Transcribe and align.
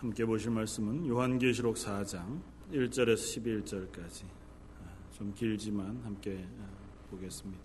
함께 0.00 0.24
보실 0.24 0.50
말씀은 0.50 1.06
요한계시록 1.06 1.76
4장 1.76 2.40
1절에서 2.72 3.92
11절까지 3.92 4.24
좀 5.12 5.34
길지만 5.34 6.00
함께 6.02 6.48
보겠습니다. 7.10 7.62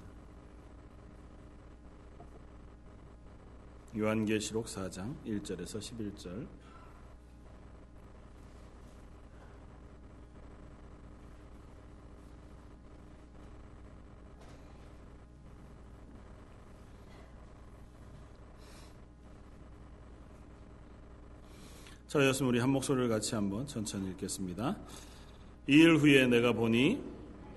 요한계시록 3.98 4.66
4장 4.66 5.16
1절에서 5.26 5.80
11절 5.80 6.46
자, 22.16 22.22
여러분 22.22 22.48
우리 22.48 22.60
한 22.60 22.70
목소리를 22.70 23.10
같이 23.10 23.36
한번 23.36 23.68
천천히 23.68 24.10
읽겠습니다. 24.12 24.78
이일 25.68 25.98
후에 25.98 26.28
내가 26.28 26.54
보니 26.54 26.98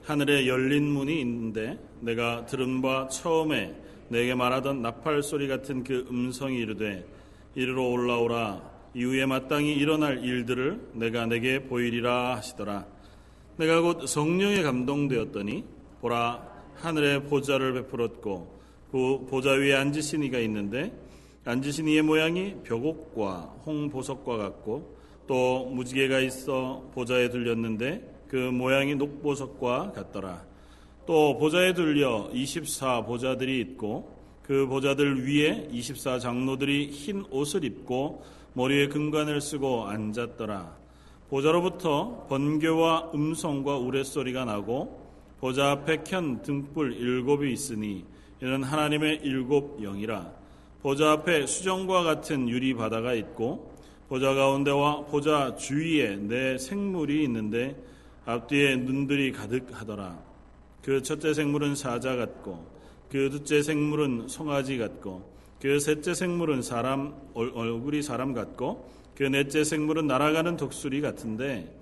하늘에 0.03 0.49
열린 0.49 0.83
문이 0.83 1.21
있는데 1.21 1.79
내가 2.01 2.45
들은 2.45 2.83
바 2.83 3.07
처음에 3.07 3.81
내게 4.09 4.35
말하던 4.35 4.83
나팔 4.83 5.23
소리 5.23 5.47
같은 5.47 5.85
그 5.85 6.05
음성이 6.11 6.59
이르되 6.59 7.07
이리로 7.55 7.89
올라오라 7.89 8.69
이후에 8.95 9.27
마땅히 9.27 9.75
일어날 9.75 10.25
일들을 10.25 10.89
내가 10.95 11.27
내게 11.27 11.63
보이리라 11.63 12.35
하시더라. 12.39 12.85
내가 13.59 13.81
곧 13.81 14.09
성령에 14.09 14.63
감동되었더니 14.63 15.63
보라 16.01 16.43
하늘에 16.75 17.23
보좌를 17.23 17.75
베풀었고 17.75 18.59
그 18.91 19.25
보좌 19.31 19.53
위에 19.53 19.75
앉으신 19.75 20.25
이가 20.25 20.41
있는데 20.41 20.93
앉으신 21.49 21.89
이의 21.89 22.03
모양이 22.03 22.57
벽옥과 22.63 23.61
홍보석과 23.65 24.37
같고 24.37 24.99
또 25.27 25.65
무지개가 25.65 26.21
있어 26.21 26.91
보좌에 26.93 27.31
들렸는데 27.31 28.27
그 28.29 28.37
모양이 28.37 28.95
녹보석과 28.95 29.93
같더라. 29.93 30.45
또 31.07 31.39
보좌에 31.39 31.73
들려 31.73 32.29
24 32.35 33.07
보좌들이 33.07 33.61
있고 33.61 34.15
그 34.43 34.67
보좌들 34.67 35.27
위에 35.27 35.69
24 35.71 36.19
장로들이 36.19 36.91
흰 36.91 37.25
옷을 37.31 37.65
입고 37.65 38.23
머리에 38.53 38.89
금관을 38.89 39.41
쓰고 39.41 39.87
앉았더라. 39.87 40.77
보좌로부터 41.31 42.27
번개와 42.29 43.13
음성과 43.15 43.79
우레소리가 43.79 44.45
나고 44.45 45.01
보좌 45.41 45.71
앞에 45.71 46.03
켠 46.05 46.43
등불 46.43 46.93
일곱이 46.93 47.51
있으니 47.55 48.05
이는 48.43 48.63
하나님의 48.63 49.21
일곱 49.23 49.81
영이라. 49.81 50.38
보좌 50.83 51.13
앞에 51.13 51.47
수정과 51.47 52.05
같은 52.05 52.49
유리 52.49 52.75
바다가 52.75 53.13
있고 53.15 53.75
보좌 54.09 54.35
가운데와 54.35 55.07
보좌 55.07 55.57
주위에 55.57 56.17
내 56.17 56.57
생물이 56.57 57.25
있는데 57.25 57.77
앞뒤에 58.25 58.77
눈들이 58.77 59.33
가득하더라. 59.33 60.19
그 60.83 61.03
첫째 61.03 61.35
생물은 61.35 61.75
사자 61.75 62.15
같고 62.15 62.65
그 63.11 63.29
둘째 63.31 63.63
생물은 63.63 64.29
송아지 64.29 64.79
같고 64.79 65.39
그 65.61 65.81
셋째 65.81 66.15
생물은 66.15 66.63
사람 66.63 67.15
얼굴이 67.35 68.03
사람 68.03 68.33
같고 68.33 68.89
그 69.17 69.25
넷째 69.25 69.65
생물은 69.65 70.07
날아가는 70.07 70.57
독수리 70.57 71.01
같은데 71.01 71.75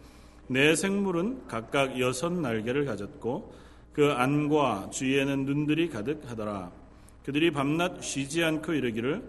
네 0.46 0.74
생물은 0.74 1.46
각각 1.48 2.00
여섯 2.00 2.32
날개를 2.32 2.86
가졌고 2.86 3.52
그 3.92 4.12
안과 4.12 4.88
주위에는 4.90 5.44
눈들이 5.44 5.90
가득하더라. 5.90 6.85
그들이 7.26 7.50
밤낮 7.50 8.04
쉬지 8.04 8.44
않고 8.44 8.72
이르기를 8.72 9.20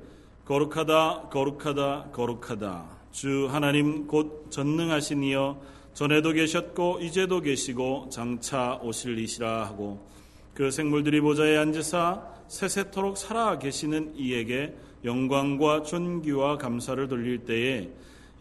거룩하다 0.45 1.30
거룩하다 1.31 2.09
거룩하다. 2.14 2.86
주 3.12 3.48
하나님 3.50 4.06
곧 4.06 4.52
전능하신 4.52 5.23
이여 5.23 5.59
전에도 5.95 6.31
계셨고 6.31 7.00
이제도 7.02 7.42
계시고 7.42 8.09
장차 8.12 8.80
오실 8.84 9.17
이시라 9.17 9.66
하고 9.66 10.08
그 10.54 10.70
생물들이 10.70 11.21
보좌에 11.21 11.58
앉으사 11.58 12.21
세세토록 12.48 13.17
살아 13.17 13.58
계시는 13.58 14.14
이에게 14.16 14.76
영광과 15.04 15.82
존귀와 15.82 16.60
감사를 16.60 17.08
돌릴 17.08 17.45
때에 17.45 17.89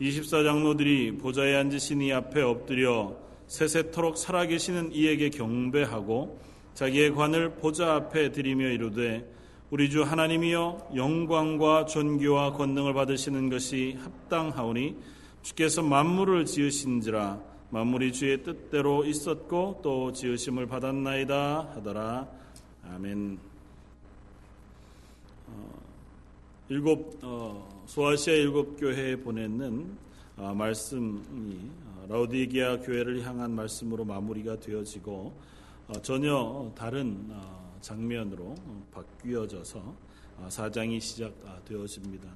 24장로들이 0.02 1.18
보좌에 1.18 1.56
앉으신 1.56 2.02
이 2.02 2.12
앞에 2.12 2.42
엎드려 2.42 3.16
세세토록 3.46 4.18
살아 4.18 4.44
계시는 4.44 4.92
이에게 4.92 5.30
경배하고 5.30 6.38
자기의 6.74 7.14
관을 7.14 7.54
보좌 7.54 7.94
앞에 7.94 8.32
드리며 8.32 8.68
이르되 8.68 9.35
우리 9.68 9.90
주 9.90 10.04
하나님이여 10.04 10.92
영광과 10.94 11.86
존귀와 11.86 12.52
권능을 12.52 12.94
받으시는 12.94 13.50
것이 13.50 13.98
합당하오니 14.00 14.96
주께서 15.42 15.82
만물을 15.82 16.46
지으신지라 16.46 17.40
만물이 17.70 18.12
주의 18.12 18.44
뜻대로 18.44 19.04
있었고 19.04 19.80
또 19.82 20.12
지으심을 20.12 20.68
받았나이다 20.68 21.72
하더라 21.74 22.28
아멘. 22.94 23.40
어, 25.48 25.70
일곱 26.68 27.18
어, 27.24 27.82
소아시아 27.86 28.34
일곱 28.34 28.76
교회에 28.76 29.16
보내는 29.16 29.96
어, 30.36 30.54
말씀이 30.54 31.58
어, 31.86 32.06
라우디기아 32.08 32.82
교회를 32.82 33.26
향한 33.26 33.50
말씀으로 33.50 34.04
마무리가 34.04 34.60
되어지고 34.60 35.34
어, 35.88 35.92
전혀 36.02 36.70
다른 36.76 37.26
어, 37.30 37.65
장면으로 37.86 38.56
바뀌어져서 38.90 39.78
어, 40.38 40.48
사장이 40.50 40.98
시작되어집니다. 40.98 42.28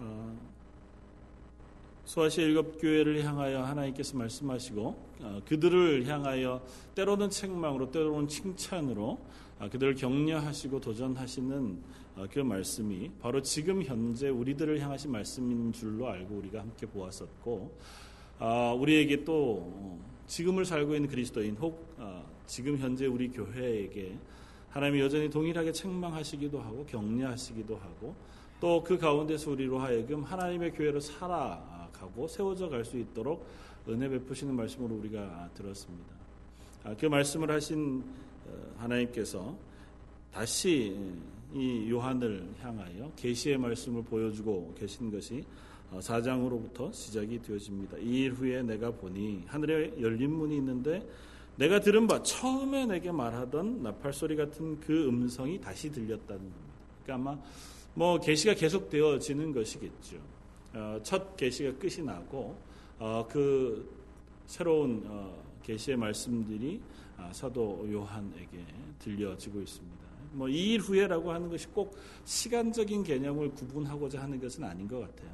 어, 0.00 0.36
소아시아 2.04 2.44
일곱 2.44 2.78
교회를 2.80 3.24
향하여 3.24 3.62
하나님께서 3.62 4.16
말씀하시고 4.18 4.82
어, 5.20 5.40
그들을 5.46 6.04
향하여 6.06 6.60
때로는 6.96 7.30
책망으로 7.30 7.92
때로는 7.92 8.26
칭찬으로 8.26 9.18
그들을 9.70 9.94
격려하시고 9.94 10.80
도전하시는 10.80 11.78
그 12.32 12.40
말씀이 12.40 13.12
바로 13.20 13.40
지금 13.40 13.84
현재 13.84 14.28
우리들을 14.28 14.80
향하신 14.80 15.12
말씀인 15.12 15.72
줄로 15.72 16.08
알고 16.08 16.34
우리가 16.34 16.58
함께 16.58 16.84
보았었고 16.84 17.78
우리에게 18.80 19.22
또 19.22 20.00
지금을 20.26 20.64
살고 20.64 20.96
있는 20.96 21.08
그리스도인 21.08 21.56
혹 21.58 21.96
지금 22.44 22.76
현재 22.76 23.06
우리 23.06 23.30
교회에게 23.30 24.18
하나님이 24.72 25.00
여전히 25.00 25.28
동일하게 25.28 25.72
책망하시기도 25.72 26.60
하고 26.60 26.84
격려하시기도 26.86 27.76
하고 27.76 28.14
또 28.60 28.82
그 28.84 28.96
가운데서 28.96 29.50
우리로 29.50 29.78
하여금 29.78 30.22
하나님의 30.22 30.72
교회로 30.72 31.00
살아가고 31.00 32.28
세워져 32.28 32.68
갈 32.68 32.84
수 32.84 32.96
있도록 32.96 33.44
은혜 33.88 34.08
베푸시는 34.08 34.54
말씀으로 34.54 34.94
우리가 34.94 35.50
들었습니다. 35.54 36.14
아, 36.84 36.94
그 36.98 37.06
말씀을 37.06 37.50
하신 37.50 38.04
어, 38.46 38.74
하나님께서 38.78 39.56
다시 40.32 40.96
이 41.52 41.90
요한을 41.90 42.46
향하여 42.60 43.10
계시의 43.16 43.58
말씀을 43.58 44.04
보여주고 44.04 44.74
계신 44.78 45.10
것이 45.10 45.44
4장으로부터 45.92 46.82
어, 46.88 46.92
시작이 46.92 47.42
되어집니다. 47.42 47.98
이일 47.98 48.32
후에 48.32 48.62
내가 48.62 48.90
보니 48.92 49.44
하늘에 49.46 49.92
열린 50.00 50.30
문이 50.30 50.56
있는데 50.56 51.06
내가 51.56 51.80
들은 51.80 52.06
바 52.06 52.22
처음에 52.22 52.86
내게 52.86 53.12
말하던 53.12 53.82
나팔 53.82 54.12
소리 54.12 54.36
같은 54.36 54.80
그 54.80 55.06
음성이 55.06 55.60
다시 55.60 55.90
들렸다는 55.90 56.40
겁니다. 56.40 56.72
그러니까 57.02 57.30
아마 57.30 57.42
뭐 57.94 58.18
계시가 58.18 58.54
계속 58.54 58.88
되어지는 58.88 59.52
것이겠죠. 59.52 60.16
어, 60.74 60.98
첫 61.02 61.36
계시가 61.36 61.76
끝이 61.78 62.04
나고 62.04 62.56
어, 62.98 63.26
그 63.30 63.86
새로운 64.46 65.02
어, 65.06 65.42
계시의 65.62 65.96
말씀들이 65.96 66.80
아, 67.16 67.30
사도 67.32 67.86
요한에게 67.90 68.64
들려지고 68.98 69.60
있습니다. 69.60 70.02
뭐 70.32 70.48
이일 70.48 70.80
후에라고 70.80 71.30
하는 71.30 71.50
것이 71.50 71.66
꼭 71.68 71.96
시간적인 72.24 73.02
개념을 73.04 73.50
구분하고자 73.50 74.22
하는 74.22 74.40
것은 74.40 74.64
아닌 74.64 74.88
것 74.88 75.00
같아요. 75.00 75.30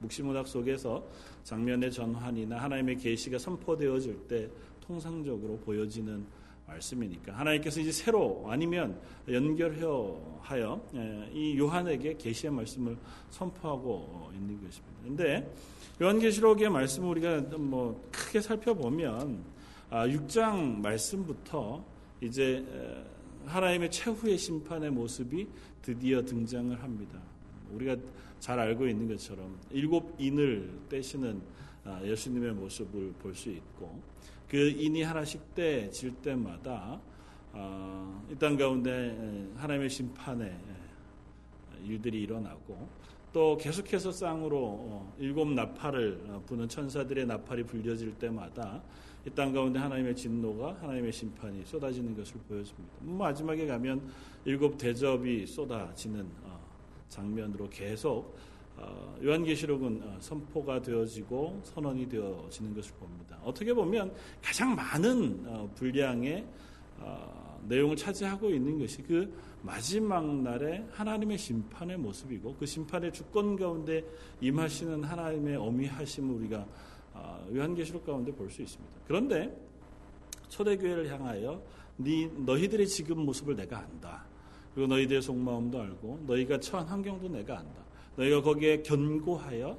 묵시문학 0.00 0.46
속에서 0.46 1.02
장면의 1.44 1.90
전환이나 1.90 2.58
하나님의 2.58 2.96
계시가 2.98 3.38
선포되어질 3.38 4.28
때 4.28 4.50
통상적으로 4.86 5.58
보여지는 5.58 6.24
말씀이니까 6.66 7.36
하나님께서 7.36 7.80
이제 7.80 7.92
새로 7.92 8.44
아니면 8.48 8.98
연결하여 9.28 10.80
예, 10.94 11.30
이 11.32 11.58
요한에게 11.58 12.16
계시의 12.16 12.52
말씀을 12.52 12.96
선포하고 13.30 14.30
있는 14.34 14.54
것입니다. 14.62 14.94
그런데 15.02 15.54
요한계시록의 16.00 16.70
말씀을 16.70 17.08
우리가 17.10 17.40
뭐 17.58 18.08
크게 18.10 18.40
살펴보면 18.40 19.44
6장 19.90 20.42
아, 20.42 20.80
말씀부터 20.82 21.84
이제 22.20 22.64
하나님의 23.46 23.90
최후의 23.90 24.38
심판의 24.38 24.90
모습이 24.90 25.46
드디어 25.82 26.22
등장을 26.22 26.82
합니다. 26.82 27.20
우리가 27.72 27.96
잘 28.40 28.58
알고 28.58 28.86
있는 28.88 29.06
것처럼 29.08 29.56
일곱 29.70 30.14
인을 30.18 30.70
떼시는 30.88 31.40
아, 31.40 31.63
예수님의 32.04 32.52
모습을 32.54 33.12
볼 33.18 33.34
수 33.34 33.50
있고 33.50 34.00
그 34.48 34.56
인이 34.70 35.02
하나씩 35.02 35.54
떼질 35.54 36.14
때마다 36.22 37.00
어, 37.52 38.26
이땅 38.32 38.56
가운데 38.56 39.48
하나님의 39.56 39.88
심판의 39.90 40.56
일들이 41.84 42.22
일어나고 42.22 42.88
또 43.32 43.56
계속해서 43.56 44.12
쌍으로 44.12 44.58
어, 44.58 45.14
일곱 45.18 45.48
나팔을 45.48 46.24
어, 46.28 46.42
부는 46.46 46.68
천사들의 46.68 47.26
나팔이 47.26 47.64
불려질 47.64 48.14
때마다 48.18 48.82
이 49.26 49.30
땅 49.30 49.52
가운데 49.52 49.78
하나님의 49.78 50.14
진노가 50.14 50.76
하나님의 50.82 51.10
심판이 51.10 51.64
쏟아지는 51.64 52.14
것을 52.14 52.38
보여줍니다. 52.46 52.94
마지막에 53.00 53.66
가면 53.66 54.02
일곱 54.44 54.76
대접이 54.76 55.46
쏟아지는 55.46 56.28
장면으로 57.08 57.68
계속 57.70 58.36
요한계시록은 59.22 60.02
선포가 60.20 60.82
되어지고 60.82 61.60
선언이 61.64 62.08
되어지는 62.08 62.74
것을 62.74 62.92
봅니다. 62.94 63.38
어떻게 63.44 63.72
보면 63.72 64.12
가장 64.42 64.74
많은 64.74 65.74
분량의 65.74 66.44
내용을 67.68 67.96
차지하고 67.96 68.50
있는 68.50 68.78
것이 68.78 69.02
그 69.02 69.32
마지막 69.62 70.26
날에 70.42 70.84
하나님의 70.92 71.38
심판의 71.38 71.96
모습이고 71.96 72.56
그 72.58 72.66
심판의 72.66 73.12
주권 73.12 73.56
가운데 73.56 74.04
임하시는 74.40 75.02
하나님의 75.02 75.56
어미하심을 75.56 76.34
우리가 76.34 76.66
아, 77.14 77.40
요한계시록 77.54 78.04
가운데 78.04 78.32
볼 78.32 78.50
수 78.50 78.60
있습니다. 78.60 78.94
그런데 79.06 79.56
초대교회를 80.48 81.08
향하여 81.10 81.62
네 81.96 82.26
너희들의 82.26 82.86
지금 82.88 83.24
모습을 83.24 83.54
내가 83.56 83.78
안다. 83.78 84.24
그리고 84.74 84.88
너희들의 84.88 85.22
속마음도 85.22 85.80
알고 85.80 86.24
너희가 86.26 86.58
처한 86.58 86.86
환경도 86.86 87.28
내가 87.28 87.60
안다. 87.60 87.83
너희가 88.16 88.42
거기에 88.42 88.82
견고하여 88.82 89.78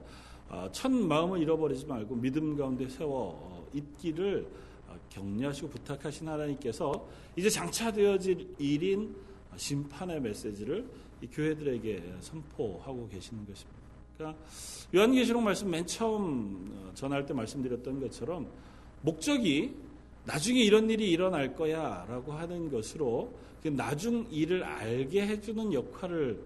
아, 0.49 0.69
첫 0.71 0.91
마음을 0.91 1.41
잃어버리지 1.41 1.85
말고 1.85 2.15
믿음 2.15 2.55
가운데 2.55 2.87
세워 2.87 3.39
어, 3.41 3.67
있기를 3.73 4.47
아, 4.87 4.95
격려하시고 5.09 5.69
부탁하신 5.69 6.27
하나님께서 6.27 7.07
이제 7.35 7.49
장차되어질 7.49 8.55
일인 8.59 9.15
심판의 9.55 10.21
메시지를 10.21 10.85
이 11.21 11.27
교회들에게 11.27 12.15
선포하고 12.19 13.07
계시는 13.09 13.45
것입니다. 13.45 13.75
그러니까 14.17 14.41
요한계시록 14.93 15.41
말씀 15.41 15.69
맨 15.69 15.85
처음 15.85 16.71
어, 16.75 16.91
전할 16.93 17.25
때 17.25 17.33
말씀드렸던 17.33 17.99
것처럼 17.99 18.47
목적이 19.01 19.75
나중에 20.25 20.59
이런 20.61 20.89
일이 20.89 21.11
일어날 21.11 21.55
거야라고 21.55 22.33
하는 22.33 22.71
것으로 22.71 23.33
그 23.61 23.69
나중 23.69 24.27
일을 24.31 24.63
알게 24.63 25.25
해주는 25.25 25.73
역할을 25.73 26.39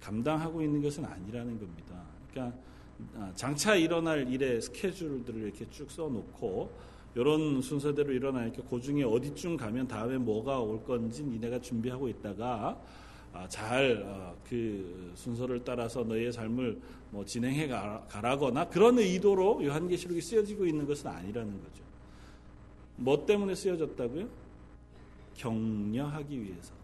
감당하고 0.00 0.62
있는 0.62 0.82
것은 0.82 1.04
아니라는 1.04 1.58
겁니다. 1.58 2.02
그러니까 2.30 2.56
아, 3.16 3.32
장차 3.34 3.74
일어날 3.74 4.28
일의 4.32 4.60
스케줄들을 4.60 5.42
이렇게 5.42 5.68
쭉 5.70 5.90
써놓고 5.90 6.70
이런 7.14 7.60
순서대로 7.62 8.12
일어나니까 8.12 8.62
그 8.68 8.80
중에 8.80 9.02
어디쯤 9.02 9.56
가면 9.56 9.88
다음에 9.88 10.18
뭐가 10.18 10.60
올 10.60 10.84
건지 10.84 11.24
니네가 11.24 11.60
준비하고 11.60 12.08
있다가 12.08 12.80
아, 13.32 13.46
잘그 13.48 14.02
어, 14.04 14.36
순서를 15.14 15.62
따라서 15.64 16.02
너희의 16.02 16.32
삶을 16.32 16.80
뭐 17.10 17.24
진행해 17.24 17.68
가라거나 17.68 18.68
그런 18.68 18.98
의도로 18.98 19.64
요한계시록이 19.64 20.20
쓰여지고 20.20 20.66
있는 20.66 20.86
것은 20.86 21.08
아니라는 21.08 21.52
거죠. 21.62 21.82
뭐 22.96 23.24
때문에 23.24 23.54
쓰여졌다고요? 23.54 24.28
격려하기 25.34 26.42
위해서. 26.42 26.77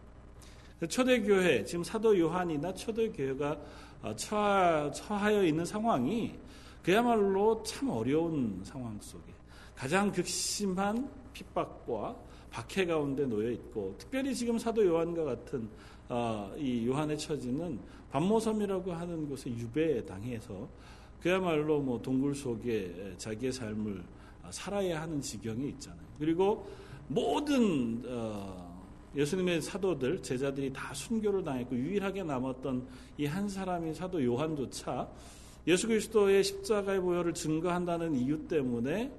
초대교회, 0.88 1.64
지금 1.64 1.84
사도 1.84 2.18
요한이나 2.18 2.74
초대교회가 2.74 3.60
어, 4.02 4.14
처하여 4.16 5.44
있는 5.44 5.64
상황이 5.64 6.34
그야말로 6.82 7.62
참 7.62 7.88
어려운 7.88 8.60
상황 8.62 8.98
속에 9.00 9.32
가장 9.74 10.12
극심한 10.12 11.08
핍박과 11.32 12.16
박해 12.50 12.86
가운데 12.86 13.24
놓여 13.26 13.50
있고 13.50 13.94
특별히 13.98 14.34
지금 14.34 14.58
사도 14.58 14.84
요한과 14.84 15.24
같은 15.24 15.68
어, 16.08 16.52
이 16.58 16.86
요한의 16.86 17.18
처지는 17.18 17.80
반모섬이라고 18.10 18.92
하는 18.92 19.28
곳에 19.28 19.50
유배에 19.50 20.04
당해서 20.04 20.68
그야말로 21.20 21.80
뭐 21.80 22.00
동굴 22.00 22.34
속에 22.34 23.14
자기의 23.16 23.52
삶을 23.52 24.04
살아야 24.50 25.00
하는 25.00 25.20
지경에 25.20 25.64
있잖아요. 25.68 26.06
그리고 26.18 26.68
모든 27.08 28.02
어, 28.06 28.63
예수님의 29.16 29.62
사도들 29.62 30.22
제자들이 30.22 30.72
다 30.72 30.92
순교를 30.94 31.44
당했고 31.44 31.76
유일하게 31.76 32.24
남았던 32.24 32.86
이 33.18 33.26
한 33.26 33.48
사람인 33.48 33.94
사도 33.94 34.22
요한조차 34.24 35.08
예수 35.66 35.86
그리스도의 35.86 36.44
십자가의 36.44 37.00
보혈을 37.00 37.32
증거한다는 37.34 38.14
이유 38.16 38.38
때문에 38.46 39.10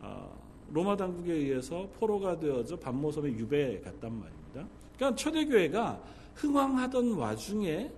어, 0.00 0.42
로마 0.72 0.96
당국에 0.96 1.32
의해서 1.32 1.88
포로가 1.98 2.40
되어져 2.40 2.76
반모섬에 2.76 3.30
유배에 3.30 3.80
갔단 3.80 4.12
말입니다. 4.12 4.66
그러니까 4.96 5.16
초대교회가 5.16 6.02
흥황하던 6.34 7.12
와중에 7.12 7.90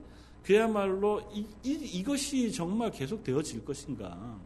그야말로 0.43 1.23
이, 1.33 1.47
이, 1.63 2.03
것이 2.03 2.53
정말 2.53 2.91
계속 2.91 3.25
되어질 3.25 3.65
것인가. 3.65 4.39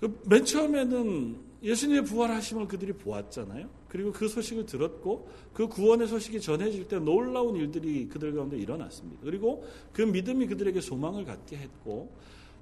그 0.00 0.20
맨 0.26 0.44
처음에는 0.44 1.36
예수님의 1.62 2.04
부활하심을 2.04 2.68
그들이 2.68 2.92
보았잖아요. 2.92 3.68
그리고 3.94 4.10
그 4.10 4.26
소식을 4.26 4.66
들었고 4.66 5.30
그 5.52 5.68
구원의 5.68 6.08
소식이 6.08 6.40
전해질 6.40 6.88
때 6.88 6.98
놀라운 6.98 7.54
일들이 7.54 8.08
그들 8.08 8.34
가운데 8.34 8.58
일어났습니다. 8.58 9.20
그리고 9.22 9.64
그 9.92 10.02
믿음이 10.02 10.48
그들에게 10.48 10.80
소망을 10.80 11.24
갖게 11.24 11.56
했고 11.56 12.10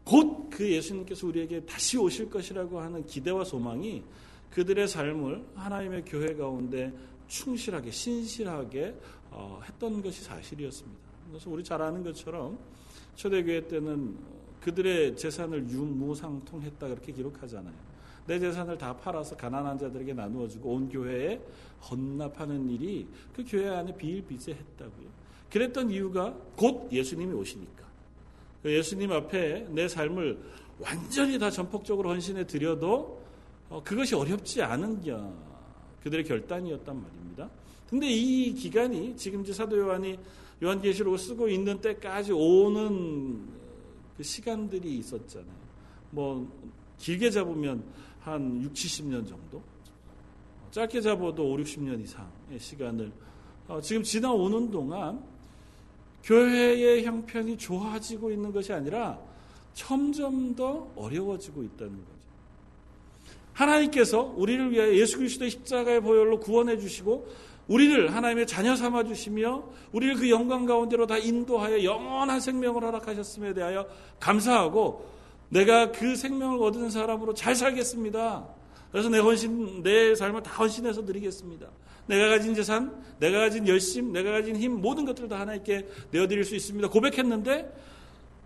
곧 0.04 0.42
그 0.52 0.70
예수님께서 0.70 1.26
우리에게 1.26 1.64
다시 1.64 1.96
오실 1.96 2.28
것이라고 2.28 2.78
하는 2.78 3.04
기대와 3.06 3.44
소망이 3.44 4.04
그들의 4.50 4.86
삶을 4.86 5.44
하나님의 5.54 6.04
교회 6.04 6.34
가운데 6.34 6.92
충실하게 7.26 7.90
신실하게 7.90 8.94
어, 9.30 9.60
했던 9.64 10.02
것이 10.02 10.22
사실이었습니다. 10.22 11.00
그래서 11.30 11.50
우리 11.50 11.64
잘 11.64 11.80
아는 11.80 12.04
것처럼 12.04 12.58
초대교회 13.16 13.66
때는 13.66 14.18
그들의 14.60 15.16
재산을 15.16 15.66
유무상통했다 15.70 16.88
그렇게 16.88 17.12
기록하잖아요. 17.12 17.91
내 18.26 18.38
재산을 18.38 18.78
다 18.78 18.96
팔아서 18.96 19.36
가난한 19.36 19.78
자들에게 19.78 20.14
나누어 20.14 20.48
주고 20.48 20.74
온 20.74 20.88
교회에 20.88 21.40
헌납하는 21.90 22.68
일이 22.70 23.06
그 23.34 23.44
교회 23.46 23.68
안에 23.68 23.96
비일비재했다고요. 23.96 25.08
그랬던 25.50 25.90
이유가 25.90 26.34
곧 26.56 26.88
예수님이 26.92 27.34
오시니까. 27.34 27.82
그 28.62 28.72
예수님 28.72 29.10
앞에 29.12 29.66
내 29.70 29.88
삶을 29.88 30.38
완전히 30.78 31.38
다 31.38 31.50
전폭적으로 31.50 32.10
헌신해 32.10 32.46
드려도 32.46 33.20
어, 33.68 33.82
그것이 33.82 34.14
어렵지 34.14 34.62
않은 34.62 35.02
그들의 36.02 36.24
결단이었단 36.24 37.00
말입니다. 37.00 37.50
근데 37.88 38.08
이 38.08 38.52
기간이 38.54 39.16
지금 39.16 39.42
이제 39.42 39.52
사도 39.52 39.78
요한이 39.78 40.18
요한계시록을 40.62 41.18
쓰고 41.18 41.48
있는 41.48 41.80
때까지 41.80 42.32
오는 42.32 43.46
그 44.16 44.22
시간들이 44.22 44.98
있었잖아요. 44.98 45.62
뭐 46.10 46.50
길게 46.98 47.30
잡으면 47.30 47.82
한 48.24 48.62
6, 48.62 48.72
70년 48.72 49.26
정도. 49.28 49.62
짧게 50.70 51.00
잡아도 51.00 51.52
5, 51.52 51.56
60년 51.58 52.02
이상의 52.02 52.58
시간을 52.58 53.12
어, 53.68 53.80
지금 53.80 54.02
지나오는 54.02 54.70
동안 54.70 55.22
교회의 56.24 57.04
형편이 57.04 57.58
좋아지고 57.58 58.30
있는 58.30 58.52
것이 58.52 58.72
아니라 58.72 59.18
점점 59.74 60.54
더 60.54 60.90
어려워지고 60.96 61.62
있다는 61.62 61.92
거죠. 61.92 62.22
하나님께서 63.52 64.32
우리를 64.36 64.70
위하여 64.70 64.94
예수 64.94 65.18
그리스도의 65.18 65.50
십자가의 65.50 66.00
보혈로 66.00 66.40
구원해 66.40 66.78
주시고 66.78 67.26
우리를 67.68 68.14
하나님의 68.14 68.46
자녀 68.46 68.74
삼아 68.74 69.04
주시며 69.04 69.64
우리를 69.92 70.16
그 70.16 70.30
영광 70.30 70.64
가운데로 70.66 71.06
다 71.06 71.18
인도하여 71.18 71.84
영원한 71.84 72.40
생명을 72.40 72.82
허락하셨음에 72.82 73.54
대하여 73.54 73.86
감사하고 74.20 75.06
내가 75.52 75.92
그 75.92 76.16
생명을 76.16 76.62
얻은 76.62 76.88
사람으로 76.88 77.34
잘 77.34 77.54
살겠습니다. 77.54 78.48
그래서 78.90 79.10
내 79.10 79.18
헌신, 79.18 79.82
내 79.82 80.14
삶을 80.14 80.42
다 80.42 80.50
헌신해서 80.52 81.04
드리겠습니다. 81.04 81.68
내가 82.06 82.30
가진 82.30 82.54
재산, 82.54 83.04
내가 83.18 83.38
가진 83.40 83.68
열심, 83.68 84.12
내가 84.12 84.32
가진 84.32 84.56
힘, 84.56 84.80
모든 84.80 85.04
것들을 85.04 85.28
다 85.28 85.40
하나님께 85.40 85.86
내어드릴 86.10 86.44
수 86.44 86.56
있습니다. 86.56 86.88
고백했는데 86.88 87.70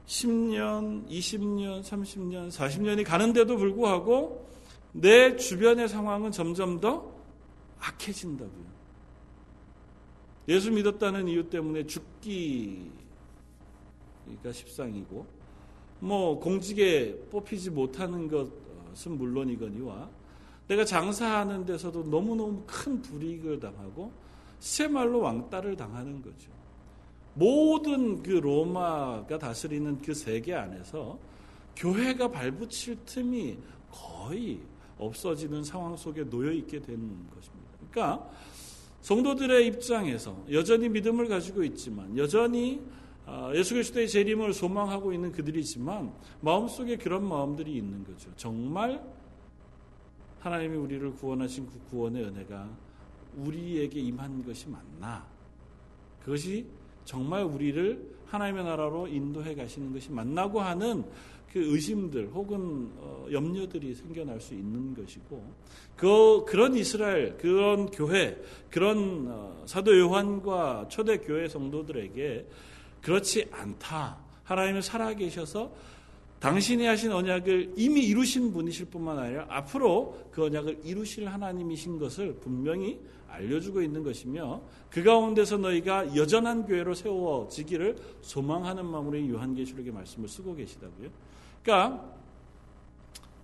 10년, 0.07 1.09
20년, 1.09 1.83
30년, 1.85 2.51
40년이 2.51 3.05
가는데도 3.05 3.57
불구하고 3.57 4.45
내 4.91 5.37
주변의 5.37 5.89
상황은 5.89 6.33
점점 6.33 6.81
더 6.81 7.13
악해진다고요. 7.79 8.67
예수 10.49 10.73
믿었다는 10.73 11.29
이유 11.29 11.49
때문에 11.49 11.87
죽기가 11.87 12.91
십상이고, 14.53 15.36
뭐, 16.07 16.39
공직에 16.39 17.15
뽑히지 17.31 17.71
못하는 17.71 18.29
것은 18.29 19.19
물론이거니와, 19.19 20.09
내가 20.69 20.85
장사하는 20.85 21.65
데서도 21.67 22.05
너무너무 22.05 22.63
큰 22.67 23.03
불이익을 23.03 23.61
당하고 23.61 24.13
시체말로 24.61 25.21
왕따를 25.21 25.77
당하는 25.77 26.23
거죠. 26.23 26.51
모든 27.35 28.23
그 28.23 28.31
로마가 28.31 29.39
다스리는 29.39 30.01
그 30.01 30.15
세계 30.15 30.55
안에서 30.55 31.19
교회가 31.77 32.31
발붙일 32.31 32.97
틈이 33.05 33.59
거의 33.91 34.61
없어지는 34.99 35.63
상황 35.63 35.97
속에 35.97 36.25
놓여 36.25 36.51
있게 36.53 36.81
되는 36.81 37.01
것입니다. 37.35 37.71
그러니까 37.91 38.31
성도들의 39.03 39.67
입장에서 39.67 40.37
여전히 40.51 40.89
믿음을 40.89 41.29
가지고 41.29 41.63
있지만 41.65 42.17
여전히 42.17 42.81
아, 42.91 43.06
예수 43.55 43.75
그리스도의 43.75 44.09
재림을 44.09 44.53
소망하고 44.53 45.13
있는 45.13 45.33
그들이지만 45.33 46.13
마음속에 46.41 46.97
그런 46.97 47.27
마음들이 47.27 47.77
있는 47.77 48.05
거죠. 48.05 48.31
정말 48.37 49.03
하나님이 50.41 50.77
우리를 50.77 51.13
구원하신 51.15 51.67
그 51.67 51.81
구원의 51.91 52.25
은혜가 52.25 52.69
우리에게 53.37 54.01
임한 54.01 54.45
것이 54.45 54.69
맞나? 54.69 55.27
그것이 56.21 56.67
정말 57.05 57.45
우리를 57.45 58.17
하나님의 58.27 58.65
나라로 58.65 59.09
인도해 59.09 59.55
가시는 59.55 59.93
것이 59.93 60.11
맞나고 60.11 60.61
하는 60.61 61.05
그 61.53 61.61
의심들 61.61 62.31
혹은 62.35 62.91
어, 62.99 63.27
염려들이 63.31 63.95
생겨날 63.95 64.41
수 64.41 64.55
있는 64.55 64.95
것이고 64.95 65.43
그 65.97 66.45
그런 66.47 66.75
이스라엘 66.75 67.39
그런 67.39 67.87
교회 67.87 68.41
그런 68.69 69.27
어, 69.29 69.63
사도 69.65 69.99
요한과 69.99 70.89
초대 70.89 71.19
교회 71.19 71.49
성도들에게 71.49 72.47
그렇지 73.03 73.49
않다. 73.51 74.19
하나님은 74.45 74.83
살아계셔서 74.83 75.71
당신이 76.41 76.85
하신 76.87 77.13
언약을 77.13 77.73
이미 77.77 78.05
이루신 78.07 78.53
분이실 78.53 78.87
뿐만 78.87 79.19
아니라 79.19 79.47
앞으로 79.49 80.29
그 80.31 80.45
언약을 80.45 80.81
이루실 80.85 81.29
하나님이신 81.29 81.99
것을 81.99 82.35
분명히 82.35 83.01
알려주고 83.29 83.83
있는 83.83 84.03
것이며 84.03 84.61
그 84.91 85.03
가운데서 85.03 85.59
너희가 85.59 86.15
여전한 86.15 86.67
교회로 86.67 86.95
세워지기를 86.95 87.97
소망하는 88.21 88.87
마음으로 88.87 89.29
요한계시록의 89.29 89.93
말씀을 89.93 90.29
쓰고 90.29 90.55
계시다고요. 90.55 91.09
그러니까 91.63 92.17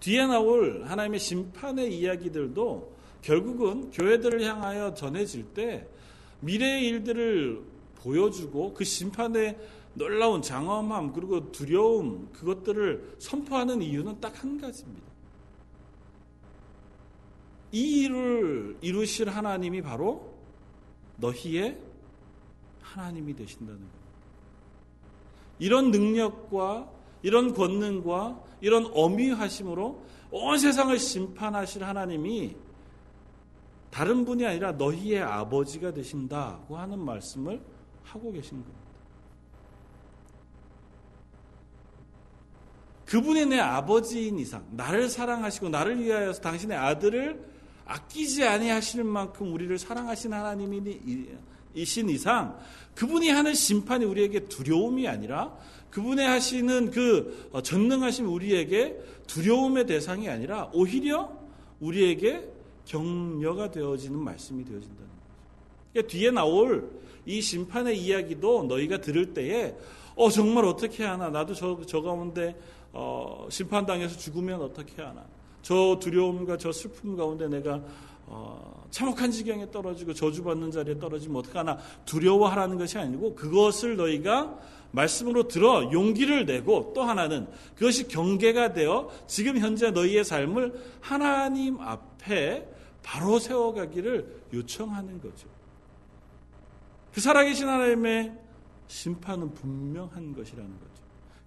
뒤에 0.00 0.26
나올 0.26 0.84
하나님의 0.84 1.20
심판의 1.20 1.96
이야기들도 1.96 2.92
결국은 3.22 3.90
교회들을 3.90 4.42
향하여 4.42 4.94
전해질 4.94 5.44
때 5.54 5.86
미래의 6.40 6.86
일들을 6.88 7.62
보여주고 8.02 8.74
그 8.74 8.84
심판의 8.84 9.58
놀라운 9.94 10.40
장엄함 10.42 11.12
그리고 11.12 11.52
두려움 11.52 12.28
그것들을 12.32 13.16
선포하는 13.18 13.82
이유는 13.82 14.20
딱 14.20 14.42
한 14.42 14.60
가지입니다. 14.60 15.06
이 17.70 18.02
일을 18.02 18.76
이루실 18.80 19.28
하나님이 19.30 19.80
바로 19.82 20.34
너희의 21.16 21.78
하나님이 22.80 23.34
되신다는 23.34 23.74
겁니다. 23.74 23.98
이런 25.58 25.90
능력과 25.90 26.90
이런 27.22 27.54
권능과 27.54 28.42
이런 28.60 28.90
어미하심으로 28.92 30.02
온 30.32 30.58
세상을 30.58 30.98
심판하실 30.98 31.84
하나님이 31.84 32.56
다른 33.90 34.24
분이 34.24 34.44
아니라 34.44 34.72
너희의 34.72 35.22
아버지가 35.22 35.92
되신다고 35.92 36.76
하는 36.76 36.98
말씀을 36.98 37.62
하고 38.02 38.32
계신 38.32 38.62
겁니다. 38.62 38.82
그분이 43.06 43.46
내 43.46 43.58
아버지인 43.58 44.38
이상, 44.38 44.64
나를 44.70 45.08
사랑하시고 45.08 45.68
나를 45.68 46.02
위하여서 46.02 46.40
당신의 46.40 46.78
아들을 46.78 47.44
아끼지 47.84 48.44
아니하시는 48.44 49.04
만큼 49.06 49.52
우리를 49.52 49.78
사랑하신 49.78 50.32
하나님이신 50.32 52.08
이상, 52.08 52.58
그분이 52.94 53.28
하는 53.28 53.52
심판이 53.52 54.06
우리에게 54.06 54.46
두려움이 54.46 55.06
아니라 55.08 55.54
그분의 55.90 56.26
하시는 56.26 56.90
그 56.90 57.50
어, 57.52 57.60
전능하신 57.60 58.24
우리에게 58.24 58.98
두려움의 59.26 59.86
대상이 59.86 60.28
아니라 60.30 60.70
오히려 60.72 61.38
우리에게 61.80 62.48
격려가 62.86 63.70
되어지는 63.70 64.18
말씀이 64.18 64.64
되어진다는 64.64 64.96
거죠. 64.96 65.22
그러니까 65.92 66.10
뒤에 66.10 66.30
나올 66.30 66.90
이 67.26 67.40
심판의 67.40 67.98
이야기도 67.98 68.64
너희가 68.64 69.00
들을 69.00 69.32
때에 69.34 69.74
어 70.14 70.28
정말 70.30 70.64
어떻게 70.64 71.04
하나 71.04 71.30
나도 71.30 71.54
저, 71.54 71.80
저 71.86 72.02
가운데 72.02 72.56
어, 72.92 73.46
심판당해서 73.50 74.18
죽으면 74.18 74.60
어떻게 74.60 75.02
하나. 75.02 75.24
저 75.62 75.98
두려움과 76.00 76.58
저 76.58 76.72
슬픔 76.72 77.16
가운데 77.16 77.48
내가 77.48 77.80
어, 78.26 78.84
참혹한 78.90 79.30
지경에 79.30 79.70
떨어지고 79.70 80.14
저주받는 80.14 80.70
자리에 80.70 80.98
떨어지면 80.98 81.36
어떡하나 81.36 81.78
두려워하라는 82.04 82.78
것이 82.78 82.98
아니고 82.98 83.34
그것을 83.34 83.96
너희가 83.96 84.58
말씀으로 84.90 85.48
들어 85.48 85.90
용기를 85.90 86.44
내고 86.44 86.92
또 86.94 87.02
하나는 87.02 87.46
그것이 87.74 88.08
경계가 88.08 88.74
되어 88.74 89.10
지금 89.26 89.58
현재 89.58 89.90
너희의 89.90 90.24
삶을 90.24 90.98
하나님 91.00 91.80
앞에 91.80 92.68
바로 93.02 93.38
세워가기를 93.38 94.42
요청하는 94.52 95.20
거죠. 95.20 95.51
그 97.12 97.20
살아계신 97.20 97.68
하나님의 97.68 98.32
심판은 98.88 99.54
분명한 99.54 100.34
것이라는 100.34 100.70
거죠. 100.70 100.92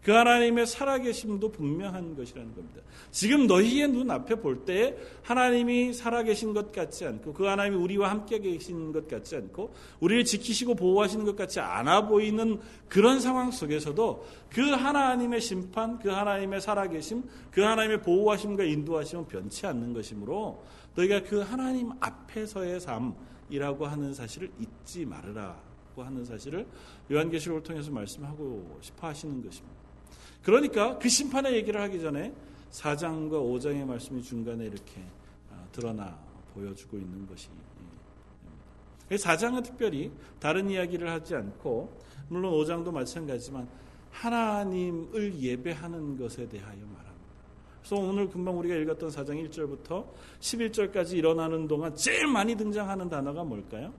그 0.06 0.12
하나님의 0.12 0.68
살아계심도 0.68 1.52
분명한 1.52 2.16
것이라는 2.16 2.54
겁니다. 2.54 2.82
지금 3.10 3.48
너희의 3.48 3.88
눈 3.88 4.12
앞에 4.12 4.36
볼 4.36 4.64
때 4.64 4.96
하나님이 5.24 5.94
살아계신 5.94 6.54
것 6.54 6.72
같지 6.72 7.06
않고 7.08 7.34
그 7.34 7.46
하나님이 7.46 7.76
우리와 7.78 8.12
함께 8.12 8.38
계신 8.38 8.92
것 8.92 9.08
같지 9.08 9.36
않고 9.36 9.74
우리를 10.00 10.24
지키시고 10.26 10.76
보호하시는 10.76 11.26
것 11.26 11.36
같지 11.36 11.60
않아 11.60 12.08
보이는 12.08 12.60
그런 12.88 13.20
상황 13.20 13.50
속에서도 13.50 14.26
그 14.52 14.62
하나님의 14.62 15.42
심판, 15.42 15.98
그 15.98 16.10
하나님의 16.10 16.62
살아계심, 16.62 17.24
그 17.50 17.62
하나님의 17.62 18.04
보호하심과 18.04 18.64
인도하심은 18.64 19.28
변치 19.28 19.66
않는 19.66 19.94
것이므로 19.94 20.64
너희가 20.96 21.24
그 21.24 21.40
하나님 21.40 21.92
앞에서의 22.00 22.80
삶 22.80 23.16
이라고 23.50 23.86
하는 23.86 24.14
사실을 24.14 24.52
잊지 24.60 25.06
말으라고 25.06 26.04
하는 26.04 26.26
사실을 26.26 26.68
요한계시록을 27.12 27.64
통해서 27.64 27.92
말씀하고 27.92 28.80
싶어 28.82 29.08
하시는 29.08 29.44
것입니다. 29.44 29.76
그러니까 30.44 30.98
그 31.00 31.10
심판의 31.10 31.56
얘기를 31.56 31.82
하기 31.82 32.00
전에 32.00 32.34
4장과 32.72 33.32
5장의 33.32 33.86
말씀이 33.86 34.22
중간에 34.22 34.66
이렇게 34.66 35.02
아, 35.52 35.66
드러나 35.72 36.18
보여주고 36.54 36.98
있는 36.98 37.26
것이 37.28 37.50
4장은 39.10 39.64
특별히 39.64 40.12
다른 40.40 40.70
이야기를 40.70 41.10
하지 41.10 41.36
않고 41.36 42.02
물론 42.30 42.54
5장도 42.54 42.92
마찬가지지만 42.92 43.68
하나님을 44.12 45.40
예배하는 45.40 46.18
것에 46.18 46.48
대하여 46.48 46.78
말합니다. 46.78 47.05
그래서 47.86 47.98
오늘 47.98 48.28
금방 48.28 48.58
우리가 48.58 48.74
읽었던 48.78 49.10
4장 49.12 49.48
1절부터 49.48 50.04
11절까지 50.40 51.14
일어나는 51.14 51.68
동안 51.68 51.96
제일 51.96 52.26
많이 52.26 52.56
등장하는 52.56 53.08
단어가 53.08 53.44
뭘까요? 53.44 53.94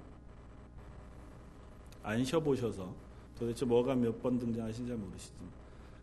안 2.03 2.25
쉬어보셔서 2.25 2.93
도대체 3.39 3.65
뭐가 3.65 3.95
몇 3.95 4.21
번 4.21 4.39
등장하신지 4.41 4.93
모르시지만 4.93 5.49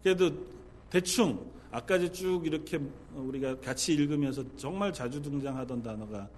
그래도 0.01 0.31
대충 0.89 1.45
아까지 1.71 2.13
쭉 2.13 2.45
이렇게 2.45 2.79
우리가 3.15 3.59
같이 3.59 3.93
읽으면서 3.93 4.45
정말 4.55 4.93
자주 4.93 5.21
등장하던 5.21 5.83
단어가 5.83 6.29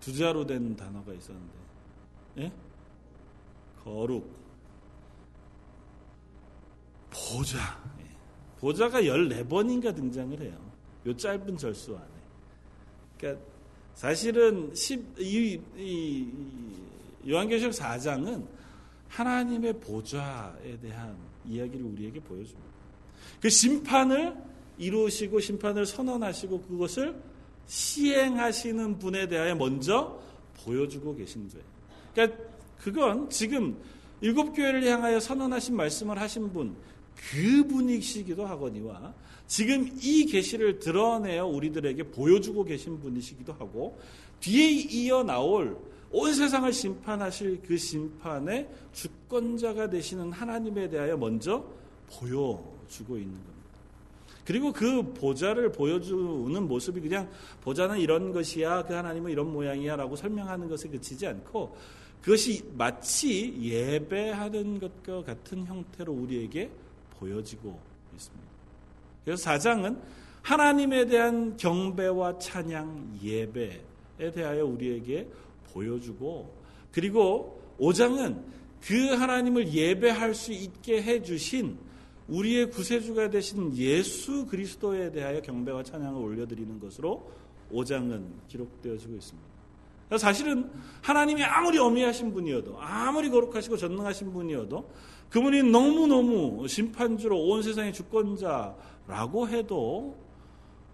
두 0.00 0.16
자로 0.16 0.46
된 0.46 0.74
단어가 0.76 1.12
있었는데, 1.12 1.52
예? 2.38 2.52
거룩, 3.82 4.30
보좌. 7.10 7.82
예. 8.64 8.66
보좌가 8.66 9.02
14번인가 9.02 9.94
등장을 9.94 10.40
해요. 10.40 10.58
요 11.06 11.16
짧은 11.16 11.58
절수 11.58 11.94
안에. 11.94 12.06
그러니까 13.18 13.44
사실은 13.94 14.74
10, 14.74 15.04
이, 15.18 15.60
이, 15.76 16.28
이 17.22 17.30
요한계시록 17.30 17.74
4장은 17.74 18.46
하나님의 19.08 19.80
보좌에 19.80 20.78
대한 20.80 21.14
이야기를 21.46 21.84
우리에게 21.84 22.20
보여줍니다. 22.20 22.74
그 23.40 23.50
심판을 23.50 24.34
이루시고 24.78 25.40
심판을 25.40 25.86
선언하시고 25.86 26.62
그것을 26.62 27.14
시행하시는 27.66 28.98
분에 28.98 29.28
대하여 29.28 29.54
먼저 29.54 30.20
보여주고 30.64 31.14
계신 31.16 31.48
거예요. 31.50 31.64
그러니까 32.12 32.42
그건 32.78 33.30
지금 33.30 33.76
일곱 34.20 34.52
교회를 34.52 34.84
향하여 34.84 35.20
선언하신 35.20 35.76
말씀을 35.76 36.18
하신 36.18 36.52
분 36.52 36.74
그분이시기도 37.16 38.46
하거니와 38.46 39.14
지금 39.46 39.90
이 40.00 40.26
계시를 40.26 40.78
드러내어 40.78 41.46
우리들에게 41.46 42.04
보여주고 42.04 42.64
계신 42.64 42.98
분이시기도 43.00 43.52
하고 43.52 43.98
뒤에 44.40 44.70
이어 44.70 45.22
나올 45.22 45.76
온 46.10 46.32
세상을 46.32 46.72
심판하실 46.72 47.62
그 47.66 47.76
심판의 47.76 48.68
주권자가 48.92 49.90
되시는 49.90 50.32
하나님에 50.32 50.88
대하여 50.88 51.16
먼저 51.16 51.64
보여 52.08 52.62
주고 52.88 53.16
있는 53.16 53.32
겁니다. 53.32 53.54
그리고 54.44 54.72
그 54.72 55.14
보좌를 55.14 55.72
보여주는 55.72 56.62
모습이 56.68 57.00
그냥 57.00 57.28
보좌는 57.62 57.98
이런 57.98 58.32
것이야, 58.32 58.84
그 58.84 58.92
하나님은 58.92 59.32
이런 59.32 59.52
모양이야 59.52 59.96
라고 59.96 60.14
설명하는 60.16 60.68
것에 60.68 60.88
그치지 60.88 61.26
않고 61.26 61.76
그것이 62.20 62.62
마치 62.74 63.56
예배하는 63.60 64.80
것과 64.80 65.24
같은 65.24 65.66
형태로 65.66 66.12
우리에게 66.12 66.70
보여지고 67.24 67.78
있습니다. 68.14 68.46
그래서 69.24 69.42
사장은 69.42 69.98
하나님에 70.42 71.06
대한 71.06 71.56
경배와 71.56 72.38
찬양, 72.38 73.18
예배에 73.22 74.30
대하여 74.34 74.66
우리에게 74.66 75.26
보여주고 75.72 76.54
그리고 76.92 77.62
5장은 77.80 78.42
그 78.82 79.14
하나님을 79.14 79.72
예배할 79.72 80.34
수 80.34 80.52
있게 80.52 81.02
해주신 81.02 81.78
우리의 82.28 82.70
구세주가 82.70 83.30
되신 83.30 83.74
예수 83.76 84.46
그리스도에 84.46 85.10
대하여 85.10 85.40
경배와 85.40 85.82
찬양을 85.82 86.22
올려드리는 86.22 86.78
것으로 86.80 87.30
5장은 87.72 88.22
기록되어지고 88.48 89.14
있습니다. 89.14 89.54
사실은 90.18 90.70
하나님이 91.00 91.42
아무리 91.42 91.78
어미하신 91.78 92.32
분이어도 92.34 92.78
아무리 92.78 93.30
거룩하시고 93.30 93.78
전능하신 93.78 94.32
분이어도 94.32 94.88
그분이 95.34 95.64
너무너무 95.64 96.68
심판주로 96.68 97.36
온 97.36 97.60
세상의 97.60 97.92
주권자라고 97.92 99.48
해도 99.48 100.16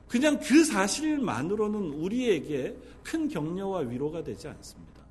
그냥 0.09 0.41
그 0.41 0.65
사실만으로는 0.65 1.93
우리에게 1.93 2.75
큰 3.05 3.29
격려와 3.29 3.81
위로가 3.81 4.25
되지 4.25 4.49
않습니다. 4.49 5.03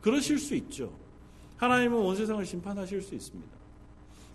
그러실 0.00 0.38
수 0.38 0.54
있죠. 0.54 0.90
하나님은 1.58 1.98
온 1.98 2.16
세상을 2.16 2.46
심판하실 2.46 3.02
수 3.02 3.14
있습니다. 3.14 3.52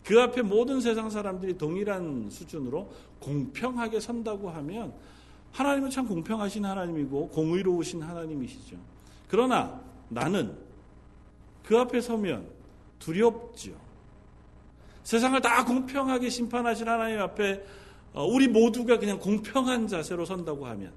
그 0.06 0.22
앞에 0.22 0.44
모든 0.44 0.82
세상 0.82 1.10
사람들이 1.10 1.58
동일한 1.58 2.30
수준으로 2.30 2.94
공평하게 3.20 4.02
선다고 4.02 4.52
하면 4.52 4.94
하나님은 5.52 5.90
참 5.90 6.08
공평하신 6.08 6.64
하나님이고 6.64 7.30
공의로우신 7.30 8.04
하나님이시죠. 8.04 8.78
그러나 9.28 9.82
나는 10.10 10.56
그 11.64 11.76
앞에 11.76 12.02
서면 12.02 12.59
두렵죠. 13.00 13.72
세상을 15.04 15.40
다 15.42 15.66
공평하게 15.66 16.30
심판하신 16.30 16.88
하나님 16.88 17.20
앞에 17.20 17.64
어, 18.14 18.26
우리 18.26 18.48
모두가 18.48 18.98
그냥 18.98 19.20
공평한 19.20 19.88
자세로 19.88 20.26
선다고 20.26 20.66
하면 20.68 20.92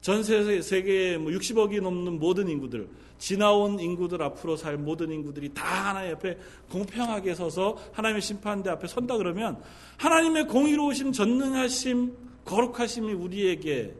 전 0.00 0.22
세계의 0.22 1.18
60억이 1.18 1.80
뭐 1.80 1.90
넘는 1.90 2.20
모든 2.20 2.48
인구들, 2.48 2.88
지나온 3.18 3.80
인구들 3.80 4.22
앞으로 4.22 4.56
살 4.56 4.76
모든 4.76 5.10
인구들이 5.10 5.52
다 5.52 5.88
하나님 5.88 6.14
앞에 6.14 6.38
공평하게 6.70 7.34
서서 7.34 7.76
하나님의 7.92 8.22
심판대 8.22 8.70
앞에 8.70 8.86
선다 8.86 9.16
그러면 9.16 9.60
하나님의 9.96 10.46
공의로우심, 10.46 11.12
전능하심, 11.12 12.14
거룩하심이 12.44 13.12
우리에게 13.14 13.94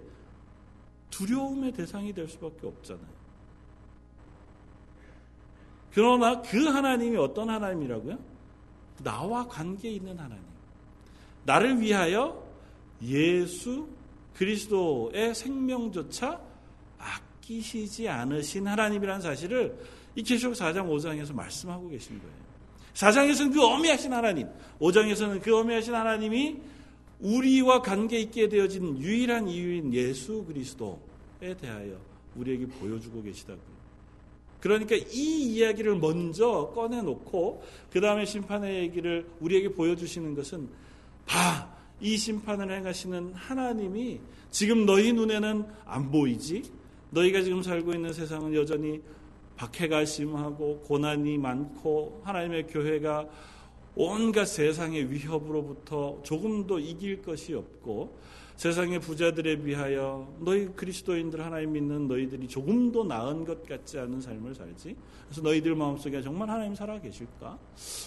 두려움의 1.11 1.73
대상이 1.73 2.13
될 2.13 2.29
수밖에 2.29 2.67
없잖아요. 2.67 3.16
그러나 5.97 6.43
그 6.43 6.63
하나님이 6.63 7.17
어떤 7.17 7.49
하나님이라고요? 7.49 8.19
나와 9.03 9.49
관계 9.49 9.91
있는 9.91 10.19
하나님. 10.19 10.45
나를 11.47 11.81
위하여 11.81 12.47
예수 13.03 13.89
그리스도의 14.35 15.35
생명조차 15.35 16.39
아끼시지 16.99 18.11
않으신 18.11 18.67
하나님이라는 18.67 19.23
사실을 19.23 19.75
이 20.15 20.23
계시록 20.23 20.53
4장 20.53 20.87
5장에서 20.87 21.35
말씀하고 21.35 21.89
계신 21.89 22.19
거예요. 22.19 22.35
4장에서는 22.93 23.55
그 23.55 23.65
어미하신 23.65 24.13
하나님, 24.13 24.49
5장에서는 24.79 25.41
그 25.41 25.57
어미하신 25.57 25.95
하나님이 25.95 26.59
우리와 27.21 27.81
관계 27.81 28.19
있게 28.19 28.51
되어진 28.51 28.99
유일한 28.99 29.49
이유인 29.49 29.95
예수 29.95 30.45
그리스도에 30.45 31.57
대하여 31.59 31.99
우리에게 32.35 32.67
보여주고 32.67 33.23
계시다고요. 33.23 33.76
그러니까 34.67 34.97
이 34.97 35.55
이야기를 35.55 35.97
먼저 35.97 36.73
꺼내놓고 36.75 37.63
그 37.93 38.01
다음에 38.01 38.25
심판의 38.25 38.83
얘기를 38.83 39.27
우리에게 39.41 39.69
보여주시는 39.69 40.35
것은 40.35 40.69
봐, 41.25 41.69
이 42.01 42.17
심판을 42.17 42.71
행하시는 42.71 43.35
하나님이 43.35 44.21
지금 44.51 44.87
너희 44.87 45.13
눈에는 45.13 45.65
안 45.85 46.11
보이지? 46.11 46.65
너희가 47.11 47.43
지금 47.43 47.63
살고 47.63 47.93
있는 47.93 48.13
세상은 48.13 48.55
여전히 48.55 49.01
박해가 49.57 50.05
심하고 50.05 50.81
고난이 50.81 51.39
많고 51.39 52.23
하나님의 52.25 52.67
교회가 52.67 53.27
온갖 53.95 54.45
세상의 54.45 55.11
위협으로부터 55.11 56.21
조금도 56.23 56.79
이길 56.81 57.23
것이 57.23 57.55
없고 57.55 58.19
세상의 58.57 59.01
부자들에 59.01 59.57
비하여 59.57 60.27
너희 60.41 60.67
그리스도인들 60.69 61.45
하나님 61.45 61.73
믿는 61.73 62.09
너희들이 62.09 62.49
조금도 62.49 63.05
나은 63.05 63.45
것 63.45 63.67
같지 63.69 63.99
않은 63.99 64.21
삶을 64.23 64.55
살지. 64.55 64.97
그래서 65.27 65.43
너희들 65.43 65.75
마음속에 65.75 66.23
정말 66.23 66.49
하나님 66.49 66.75
살아 66.75 66.99
계실까? 66.99 67.59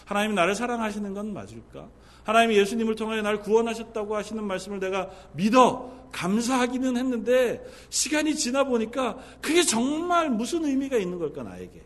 하나님 0.05 0.33
나를 0.33 0.55
사랑하시는 0.55 1.13
건 1.13 1.33
맞을까? 1.33 1.87
하나님이 2.23 2.57
예수님을 2.57 2.95
통하여 2.95 3.21
날 3.21 3.41
구원하셨다고 3.41 4.15
하시는 4.15 4.43
말씀을 4.43 4.79
내가 4.79 5.09
믿어 5.33 6.09
감사하기는 6.11 6.97
했는데 6.97 7.63
시간이 7.91 8.35
지나 8.35 8.63
보니까 8.63 9.17
그게 9.41 9.61
정말 9.61 10.31
무슨 10.31 10.65
의미가 10.65 10.97
있는 10.97 11.19
걸까 11.19 11.43
나에게? 11.43 11.83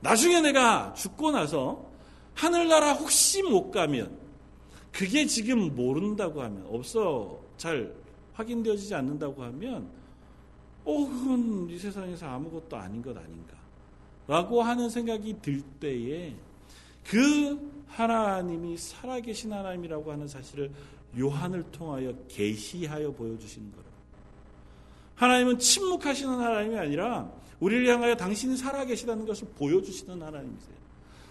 나중에 0.00 0.40
내가 0.40 0.92
죽고 0.94 1.30
나서 1.30 1.92
하늘나라 2.34 2.92
혹시 2.92 3.40
못 3.44 3.70
가면 3.70 4.21
그게 4.92 5.26
지금 5.26 5.74
모른다고 5.74 6.42
하면 6.42 6.66
없어 6.66 7.40
잘 7.56 7.94
확인되어지지 8.34 8.94
않는다고 8.94 9.42
하면 9.42 9.88
어 10.84 11.06
그건 11.06 11.68
이 11.70 11.78
세상에서 11.78 12.26
아무것도 12.26 12.76
아닌 12.76 13.02
것 13.02 13.16
아닌가 13.16 13.56
라고 14.26 14.62
하는 14.62 14.88
생각이 14.88 15.36
들 15.40 15.62
때에 15.80 16.34
그 17.04 17.84
하나님이 17.88 18.76
살아계신 18.76 19.52
하나님이라고 19.52 20.12
하는 20.12 20.28
사실을 20.28 20.70
요한을 21.18 21.64
통하여 21.72 22.14
계시하여 22.28 23.12
보여주시는 23.12 23.70
거라. 23.72 23.84
하나님은 25.16 25.58
침묵하시는 25.58 26.32
하나님이 26.32 26.78
아니라 26.78 27.30
우리를 27.60 27.86
향하여 27.86 28.16
당신이 28.16 28.56
살아계시다는 28.56 29.26
것을 29.26 29.48
보여주시는 29.56 30.22
하나님이세요. 30.22 30.76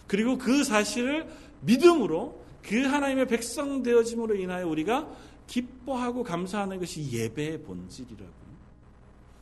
그리고 0.08 0.38
그 0.38 0.64
사실을 0.64 1.28
믿음으로 1.62 2.42
그 2.64 2.82
하나님의 2.82 3.28
백성 3.28 3.82
되어짐으로 3.84 4.36
인하여 4.36 4.68
우리가 4.68 5.10
기뻐하고 5.48 6.24
감사하는 6.24 6.80
것이 6.80 7.12
예배의 7.12 7.64
본질이라고. 7.64 8.32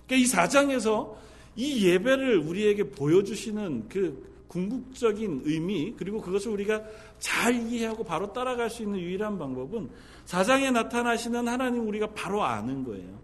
그러니까 0.07 0.15
이 0.15 0.25
사장에서 0.25 1.17
이 1.55 1.85
예배를 1.87 2.39
우리에게 2.39 2.89
보여주시는 2.89 3.89
그 3.89 4.29
궁극적인 4.47 5.43
의미 5.45 5.93
그리고 5.95 6.19
그것을 6.19 6.51
우리가 6.51 6.83
잘 7.19 7.53
이해하고 7.53 8.03
바로 8.03 8.33
따라갈 8.33 8.69
수 8.69 8.81
있는 8.81 8.99
유일한 8.99 9.37
방법은 9.37 9.89
사장에 10.25 10.71
나타나시는 10.71 11.47
하나님 11.47 11.87
우리가 11.87 12.07
바로 12.07 12.43
아는 12.43 12.83
거예요. 12.83 13.19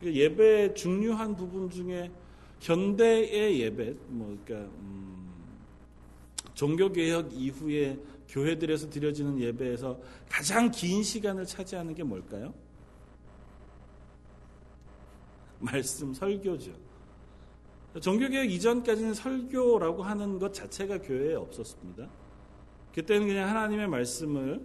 그 0.00 0.14
예배의 0.14 0.74
중요한 0.74 1.34
부분 1.34 1.68
중에 1.70 2.10
현대의 2.60 3.60
예배, 3.60 3.94
뭐 4.08 4.38
그러니까 4.44 4.70
음, 4.78 5.03
종교 6.54 6.90
개혁 6.90 7.32
이후에 7.32 7.98
교회들에서 8.28 8.88
드려지는 8.88 9.38
예배에서 9.40 9.98
가장 10.28 10.70
긴 10.70 11.02
시간을 11.02 11.44
차지하는 11.46 11.94
게 11.94 12.02
뭘까요? 12.02 12.54
말씀 15.58 16.12
설교죠. 16.12 16.72
종교개혁 18.00 18.50
이전까지는 18.50 19.14
설교라고 19.14 20.02
하는 20.02 20.38
것 20.38 20.52
자체가 20.52 20.98
교회에 20.98 21.34
없었습니다. 21.34 22.08
그때는 22.92 23.26
그냥 23.26 23.48
하나님의 23.48 23.88
말씀을 23.88 24.60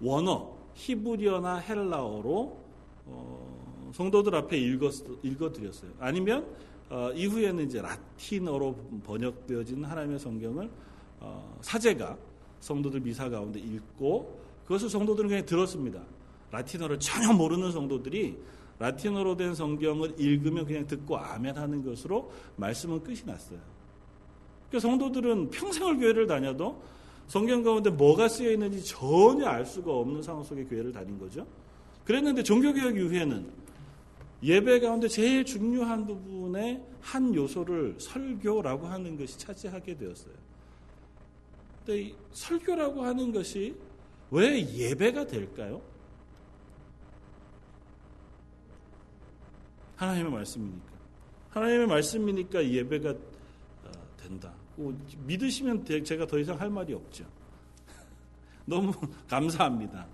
원어, 0.00 0.56
히브리어나 0.74 1.56
헬라어로 1.56 2.60
어, 3.06 3.90
성도들 3.94 4.34
앞에 4.34 4.56
읽어, 4.56 4.90
읽어드렸어요. 5.22 5.90
아니면 5.98 6.46
어, 6.88 7.10
이후에는 7.12 7.64
이제 7.64 7.82
라틴어로 7.82 8.76
번역되어진 9.04 9.84
하나님의 9.84 10.18
성경을 10.18 10.66
어, 10.66 10.70
사제가 11.60 12.16
성도들 12.60 13.00
미사 13.00 13.28
가운데 13.28 13.58
읽고 13.58 14.40
그것을 14.64 14.88
성도들은 14.88 15.28
그냥 15.28 15.46
들었습니다. 15.46 16.00
라틴어를 16.50 16.98
전혀 16.98 17.32
모르는 17.32 17.72
성도들이 17.72 18.36
라틴어로 18.78 19.36
된 19.36 19.54
성경을 19.54 20.14
읽으면 20.18 20.64
그냥 20.64 20.86
듣고 20.86 21.18
아멘 21.18 21.56
하는 21.56 21.84
것으로 21.84 22.32
말씀은 22.56 23.02
끝이 23.02 23.20
났어요. 23.26 23.58
그러니까 24.68 24.88
성도들은 24.88 25.50
평생을 25.50 25.98
교회를 25.98 26.26
다녀도 26.26 26.82
성경 27.26 27.62
가운데 27.62 27.90
뭐가 27.90 28.28
쓰여 28.28 28.50
있는지 28.52 28.82
전혀 28.84 29.46
알 29.46 29.66
수가 29.66 29.92
없는 29.92 30.22
상황 30.22 30.42
속에 30.42 30.64
교회를 30.64 30.92
다닌 30.92 31.18
거죠. 31.18 31.46
그랬는데 32.04 32.42
종교개혁 32.42 32.96
이후에는 32.96 33.46
예배 34.42 34.80
가운데 34.80 35.06
제일 35.06 35.44
중요한 35.44 36.06
부분의 36.06 36.82
한 37.00 37.34
요소를 37.34 37.96
설교라고 37.98 38.86
하는 38.86 39.18
것이 39.18 39.38
차지하게 39.38 39.98
되었어요. 39.98 40.34
설교라고 42.32 43.02
하는 43.02 43.32
것이 43.32 43.74
왜 44.30 44.64
예배가 44.66 45.26
될까요? 45.26 45.82
하나님의 49.96 50.32
말씀이니까. 50.32 50.90
하나님의 51.50 51.86
말씀이니까 51.86 52.66
예배가 52.66 53.10
어, 53.10 53.90
된다. 54.16 54.52
믿으시면 55.26 55.84
제가 56.04 56.26
더 56.26 56.38
이상 56.38 56.58
할 56.58 56.70
말이 56.70 56.94
없죠. 56.94 57.24
너무 58.64 58.92
감사합니다. 59.28 60.06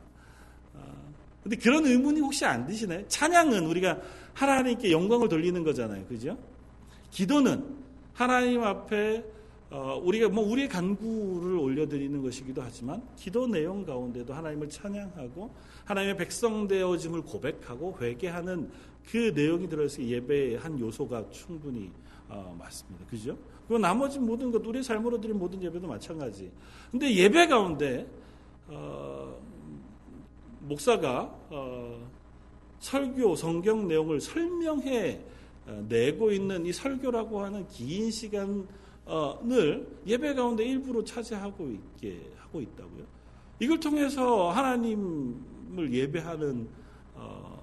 어, 0.74 1.12
근데 1.42 1.56
그런 1.56 1.86
의문이 1.86 2.20
혹시 2.20 2.44
안 2.44 2.66
드시나요? 2.66 3.06
찬양은 3.06 3.66
우리가 3.66 4.00
하나님께 4.34 4.90
영광을 4.90 5.28
돌리는 5.28 5.62
거잖아요. 5.62 6.04
그죠? 6.06 6.36
기도는 7.10 7.76
하나님 8.12 8.62
앞에 8.64 9.24
어, 9.68 10.00
우리가 10.02 10.28
뭐 10.28 10.48
우리의 10.48 10.68
간구를 10.68 11.58
올려드리는 11.58 12.22
것이기도 12.22 12.62
하지만 12.62 13.02
기도 13.16 13.46
내용 13.48 13.84
가운데도 13.84 14.32
하나님을 14.32 14.68
찬양하고 14.68 15.50
하나님의 15.84 16.16
백성 16.16 16.68
되어짐을 16.68 17.22
고백하고 17.22 17.96
회개하는 18.00 18.70
그 19.10 19.32
내용이 19.34 19.68
들어있어 19.68 20.02
예배의 20.02 20.58
한 20.58 20.78
요소가 20.78 21.28
충분히 21.30 21.90
어, 22.28 22.54
맞습니다. 22.58 23.06
그죠? 23.06 23.36
그리고 23.66 23.78
나머지 23.78 24.18
모든 24.18 24.50
것 24.52 24.64
우리 24.64 24.82
삶으로 24.82 25.20
드린 25.20 25.38
모든 25.38 25.62
예배도 25.62 25.86
마찬가지. 25.86 26.50
근데 26.90 27.12
예배 27.12 27.48
가운데 27.48 28.06
어, 28.68 29.36
목사가 30.60 31.22
어, 31.50 32.08
설교 32.78 33.34
성경 33.34 33.88
내용을 33.88 34.20
설명해 34.20 35.20
어, 35.66 35.84
내고 35.88 36.30
있는 36.30 36.66
이 36.66 36.72
설교라고 36.72 37.40
하는 37.40 37.66
긴 37.68 38.10
시간 38.10 38.66
을 39.08 39.86
예배 40.06 40.34
가운데 40.34 40.64
일부로 40.64 41.04
차지하고 41.04 41.70
있게 41.70 42.30
하고 42.38 42.60
있다고요. 42.60 43.04
이걸 43.60 43.78
통해서 43.78 44.50
하나님을 44.50 45.92
예배하는 45.92 46.68
어, 47.14 47.62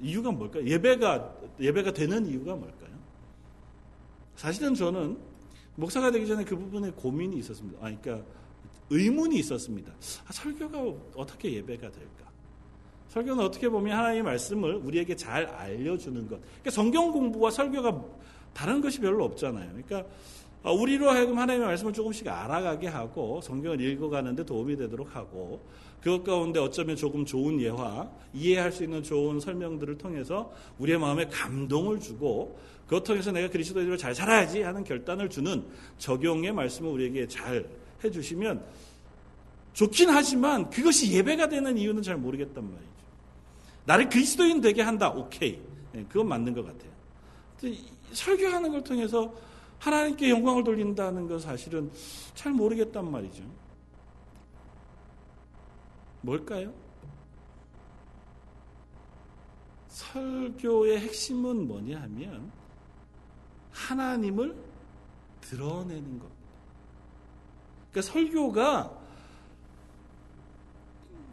이유가 0.00 0.30
뭘까요? 0.30 0.64
예배가 0.64 1.34
예배가 1.60 1.92
되는 1.92 2.26
이유가 2.26 2.54
뭘까요? 2.54 2.94
사실은 4.36 4.74
저는 4.74 5.18
목사가 5.76 6.10
되기 6.10 6.26
전에 6.26 6.44
그 6.44 6.56
부분에 6.56 6.90
고민이 6.90 7.38
있었습니다. 7.38 7.78
아, 7.84 7.92
그러니까 8.00 8.24
의문이 8.90 9.36
있었습니다. 9.40 9.92
아, 10.26 10.32
설교가 10.32 10.78
어떻게 11.16 11.52
예배가 11.54 11.90
될까? 11.90 12.30
설교는 13.08 13.44
어떻게 13.44 13.68
보면 13.68 13.96
하나님의 13.96 14.22
말씀을 14.22 14.76
우리에게 14.76 15.16
잘 15.16 15.46
알려주는 15.46 16.28
것. 16.28 16.40
그러니까 16.40 16.70
성경 16.70 17.12
공부와 17.12 17.50
설교가 17.50 18.04
다른 18.52 18.80
것이 18.80 19.00
별로 19.00 19.24
없잖아요. 19.24 19.68
그러니까 19.70 19.98
어, 19.98 20.08
우리로 20.72 21.10
하여금 21.10 21.38
하나님의 21.38 21.68
말씀을 21.68 21.92
조금씩 21.92 22.26
알아가게 22.26 22.88
하고 22.88 23.40
성경을 23.42 23.80
읽어가는데 23.80 24.44
도움이 24.44 24.76
되도록 24.76 25.14
하고 25.14 25.62
그것 26.00 26.24
가운데 26.24 26.60
어쩌면 26.60 26.96
조금 26.96 27.24
좋은 27.24 27.60
예화, 27.60 28.08
이해할 28.32 28.72
수 28.72 28.84
있는 28.84 29.02
좋은 29.02 29.40
설명들을 29.40 29.98
통해서 29.98 30.52
우리의 30.78 30.98
마음에 30.98 31.26
감동을 31.26 32.00
주고 32.00 32.58
그것 32.86 33.04
통해서 33.04 33.32
내가 33.32 33.48
그리스도인으로 33.48 33.96
잘 33.96 34.14
살아야지 34.14 34.62
하는 34.62 34.84
결단을 34.84 35.30
주는 35.30 35.64
적용의 35.98 36.52
말씀을 36.52 36.90
우리에게 36.90 37.26
잘 37.26 37.66
해주시면 38.02 38.62
좋긴 39.72 40.10
하지만 40.10 40.68
그것이 40.70 41.12
예배가 41.12 41.48
되는 41.48 41.76
이유는 41.76 42.02
잘 42.02 42.16
모르겠단 42.16 42.62
말이죠. 42.62 42.94
나를 43.86 44.08
그리스도인 44.08 44.60
되게 44.60 44.82
한다. 44.82 45.10
오케이. 45.10 45.58
네, 45.92 46.04
그건 46.08 46.28
맞는 46.28 46.54
것 46.54 46.64
같아요. 46.64 47.74
설교하는 48.12 48.70
걸 48.70 48.84
통해서 48.84 49.32
하나님께 49.84 50.30
영광을 50.30 50.64
돌린다는 50.64 51.28
건 51.28 51.38
사실은 51.38 51.90
잘 52.34 52.52
모르겠단 52.52 53.10
말이죠. 53.10 53.44
뭘까요? 56.22 56.72
설교의 59.88 61.00
핵심은 61.00 61.68
뭐냐 61.68 62.00
하면 62.00 62.50
하나님을 63.72 64.56
드러내는 65.42 66.18
겁니다. 66.18 66.44
그러니까 67.90 68.12
설교가 68.12 68.98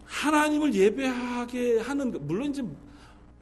하나님을 0.04 0.74
예배하게 0.74 1.80
하는 1.80 2.12
것, 2.12 2.22
물론 2.22 2.50
이제 2.50 2.62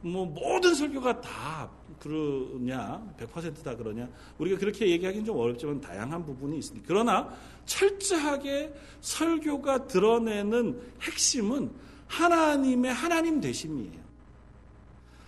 뭐 0.02 0.24
모든 0.24 0.72
설교가 0.72 1.20
다 1.20 1.68
그러냐, 2.00 3.14
100%다 3.18 3.76
그러냐, 3.76 4.08
우리가 4.38 4.58
그렇게 4.58 4.88
얘기하기는 4.90 5.24
좀 5.24 5.36
어렵지만 5.36 5.80
다양한 5.80 6.24
부분이 6.24 6.58
있습니다. 6.58 6.86
그러나 6.88 7.32
철저하게 7.66 8.74
설교가 9.00 9.86
드러내는 9.86 10.80
핵심은 11.02 11.70
하나님의 12.08 12.92
하나님 12.92 13.40
되심이에요. 13.40 14.00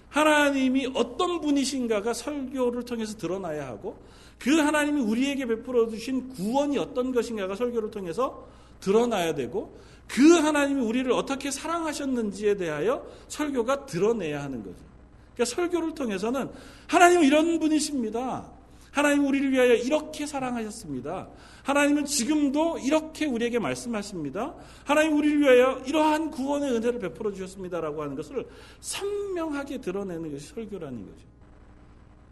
하나님이 0.08 0.90
어떤 0.94 1.40
분이신가가 1.40 2.12
설교를 2.12 2.84
통해서 2.84 3.16
드러나야 3.16 3.66
하고 3.66 3.96
그 4.38 4.58
하나님이 4.58 5.00
우리에게 5.00 5.46
베풀어 5.46 5.88
주신 5.88 6.28
구원이 6.30 6.76
어떤 6.76 7.12
것인가가 7.12 7.54
설교를 7.54 7.90
통해서 7.90 8.46
드러나야 8.80 9.34
되고 9.34 9.78
그 10.08 10.32
하나님이 10.32 10.82
우리를 10.82 11.10
어떻게 11.12 11.50
사랑하셨는지에 11.50 12.56
대하여 12.56 13.06
설교가 13.28 13.86
드러내야 13.86 14.42
하는 14.42 14.62
거죠. 14.62 14.91
그러니까 15.34 15.44
설교를 15.44 15.94
통해서는 15.94 16.50
하나님은 16.88 17.24
이런 17.24 17.58
분이십니다. 17.58 18.50
하나님 18.90 19.26
우리를 19.26 19.50
위하여 19.50 19.74
이렇게 19.74 20.26
사랑하셨습니다. 20.26 21.28
하나님은 21.62 22.04
지금도 22.04 22.78
이렇게 22.78 23.24
우리에게 23.24 23.58
말씀하십니다. 23.58 24.54
하나님 24.84 25.16
우리를 25.16 25.40
위하여 25.40 25.82
이러한 25.86 26.30
구원의 26.30 26.72
은혜를 26.72 26.98
베풀어 26.98 27.32
주셨습니다라고 27.32 28.02
하는 28.02 28.14
것을 28.14 28.46
선명하게 28.80 29.80
드러내는 29.80 30.32
것이 30.32 30.48
설교라는 30.48 31.06
거죠. 31.06 31.26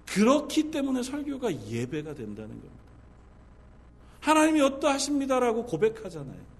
그렇기 0.07 0.71
때문에 0.71 1.03
설교가 1.03 1.51
예배가 1.67 2.15
된다는 2.15 2.51
겁니다. 2.51 2.81
하나님이 4.21 4.61
어떠하십니다라고 4.61 5.65
고백하잖아요. 5.65 6.51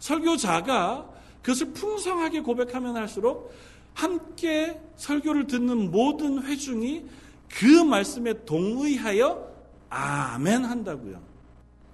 설교자가 0.00 1.08
그것을 1.40 1.72
풍성하게 1.72 2.40
고백하면 2.40 2.96
할수록 2.96 3.52
함께 3.94 4.80
설교를 4.96 5.46
듣는 5.46 5.90
모든 5.90 6.42
회중이 6.42 7.04
그 7.48 7.66
말씀에 7.84 8.44
동의하여 8.44 9.52
아멘 9.90 10.64
한다고요. 10.64 11.22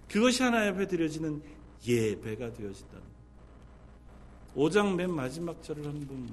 그것이 0.08 0.42
하나님 0.42 0.74
앞에 0.74 0.86
드려지는 0.86 1.42
예배가 1.86 2.52
되어진다. 2.52 2.98
5장 4.56 4.94
맨 4.94 5.10
마지막 5.10 5.62
절을 5.62 5.84
한번 5.84 6.28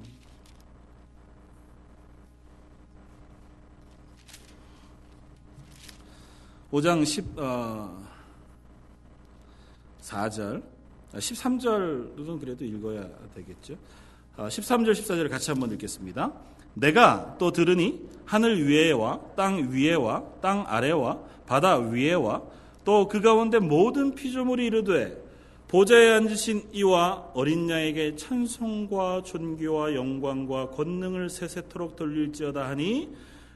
5장 6.72 7.04
10, 7.04 7.38
어, 7.38 8.06
4절, 10.02 10.62
13절은 11.12 12.40
그래도 12.40 12.64
읽어야 12.64 13.08
되겠죠. 13.34 13.76
13절, 14.36 14.88
어, 14.88 14.92
14절을 14.92 15.30
같이 15.30 15.50
한번 15.50 15.70
읽겠습니다. 15.72 16.32
내가 16.74 17.36
또 17.38 17.52
들으니 17.52 18.00
하늘 18.24 18.66
위에와 18.66 19.20
땅 19.36 19.72
위에와 19.72 20.24
땅 20.42 20.64
아래와 20.66 21.18
바다 21.46 21.78
위에와 21.78 22.42
또 22.84 23.08
그 23.08 23.20
가운데 23.20 23.58
모든 23.58 24.14
피조물이 24.14 24.66
이르되 24.66 25.24
보좌에 25.68 26.12
앉으신 26.14 26.68
이와 26.72 27.30
어린 27.34 27.68
양에게 27.68 28.14
찬송과 28.14 29.22
존귀와 29.24 29.94
영광과 29.94 30.70
권능을 30.70 31.28
세세토록 31.28 31.96
돌릴지어다 31.96 32.68
하니 32.68 33.08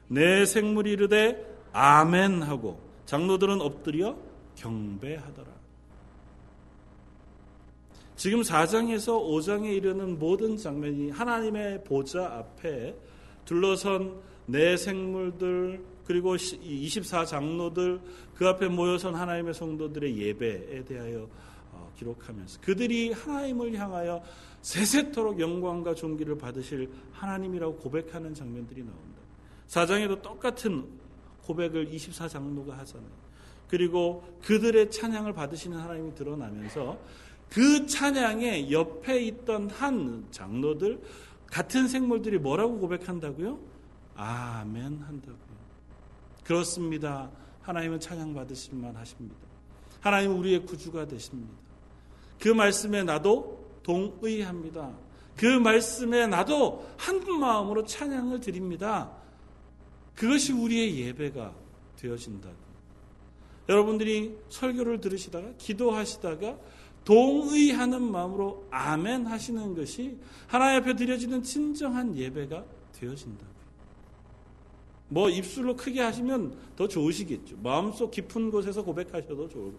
내 0.09 0.45
생물이 0.45 0.91
이르되 0.91 1.45
아멘 1.71 2.41
하고 2.41 2.79
장로들은 3.05 3.61
엎드려 3.61 4.17
경배하더라. 4.55 5.50
지금 8.21 8.41
4장에서 8.41 9.19
5장에 9.19 9.75
이르는 9.77 10.19
모든 10.19 10.55
장면이 10.55 11.09
하나님의 11.09 11.83
보좌 11.83 12.27
앞에 12.27 12.95
둘러선 13.45 14.21
내 14.45 14.77
생물들 14.77 15.83
그리고 16.05 16.35
24장로들 16.35 17.99
그 18.35 18.47
앞에 18.47 18.67
모여선 18.67 19.15
하나님의 19.15 19.55
성도들의 19.55 20.15
예배에 20.15 20.85
대하여 20.85 21.27
어, 21.71 21.91
기록하면서 21.97 22.61
그들이 22.61 23.11
하나님을 23.11 23.73
향하여 23.73 24.21
세세토록 24.61 25.39
영광과 25.39 25.95
존귀를 25.95 26.37
받으실 26.37 26.91
하나님이라고 27.13 27.77
고백하는 27.77 28.35
장면들이 28.35 28.83
나온다. 28.83 29.19
4장에도 29.67 30.21
똑같은 30.21 30.85
고백을 31.41 31.87
24장로가 31.87 32.69
하잖아요. 32.69 33.31
그리고 33.67 34.23
그들의 34.43 34.91
찬양을 34.91 35.33
받으시는 35.33 35.75
하나님이 35.75 36.13
드러나면서 36.13 36.99
그 37.51 37.85
찬양의 37.85 38.71
옆에 38.71 39.21
있던 39.23 39.69
한 39.69 40.25
장로들 40.31 41.01
같은 41.47 41.89
생물들이 41.89 42.37
뭐라고 42.37 42.79
고백한다고요? 42.79 43.59
아멘 44.15 45.01
한다고요. 45.01 45.61
그렇습니다. 46.45 47.29
하나님은 47.61 47.99
찬양 47.99 48.33
받으실 48.33 48.75
만 48.75 48.95
하십니다. 48.95 49.35
하나님은 49.99 50.37
우리의 50.37 50.65
구주가 50.65 51.05
되십니다. 51.05 51.53
그 52.39 52.47
말씀에 52.47 53.03
나도 53.03 53.79
동의합니다. 53.83 54.95
그 55.35 55.45
말씀에 55.45 56.27
나도 56.27 56.89
한 56.97 57.19
마음으로 57.19 57.83
찬양을 57.83 58.39
드립니다. 58.39 59.11
그것이 60.15 60.53
우리의 60.53 60.99
예배가 61.01 61.53
되어진다고. 61.97 62.55
여러분들이 63.67 64.37
설교를 64.49 65.01
들으시다가 65.01 65.53
기도하시다가 65.57 66.57
동의하는 67.03 68.01
마음으로 68.11 68.67
아멘 68.69 69.25
하시는 69.25 69.75
것이 69.75 70.17
하나님 70.47 70.81
앞에 70.81 70.95
드려지는 70.95 71.41
진정한 71.43 72.15
예배가 72.15 72.63
되어진다. 72.93 73.45
뭐 75.09 75.29
입술로 75.29 75.75
크게 75.75 75.99
하시면 76.01 76.55
더 76.75 76.87
좋으시겠죠. 76.87 77.57
마음속 77.61 78.11
깊은 78.11 78.49
곳에서 78.49 78.83
고백하셔도 78.83 79.49
좋을 79.49 79.73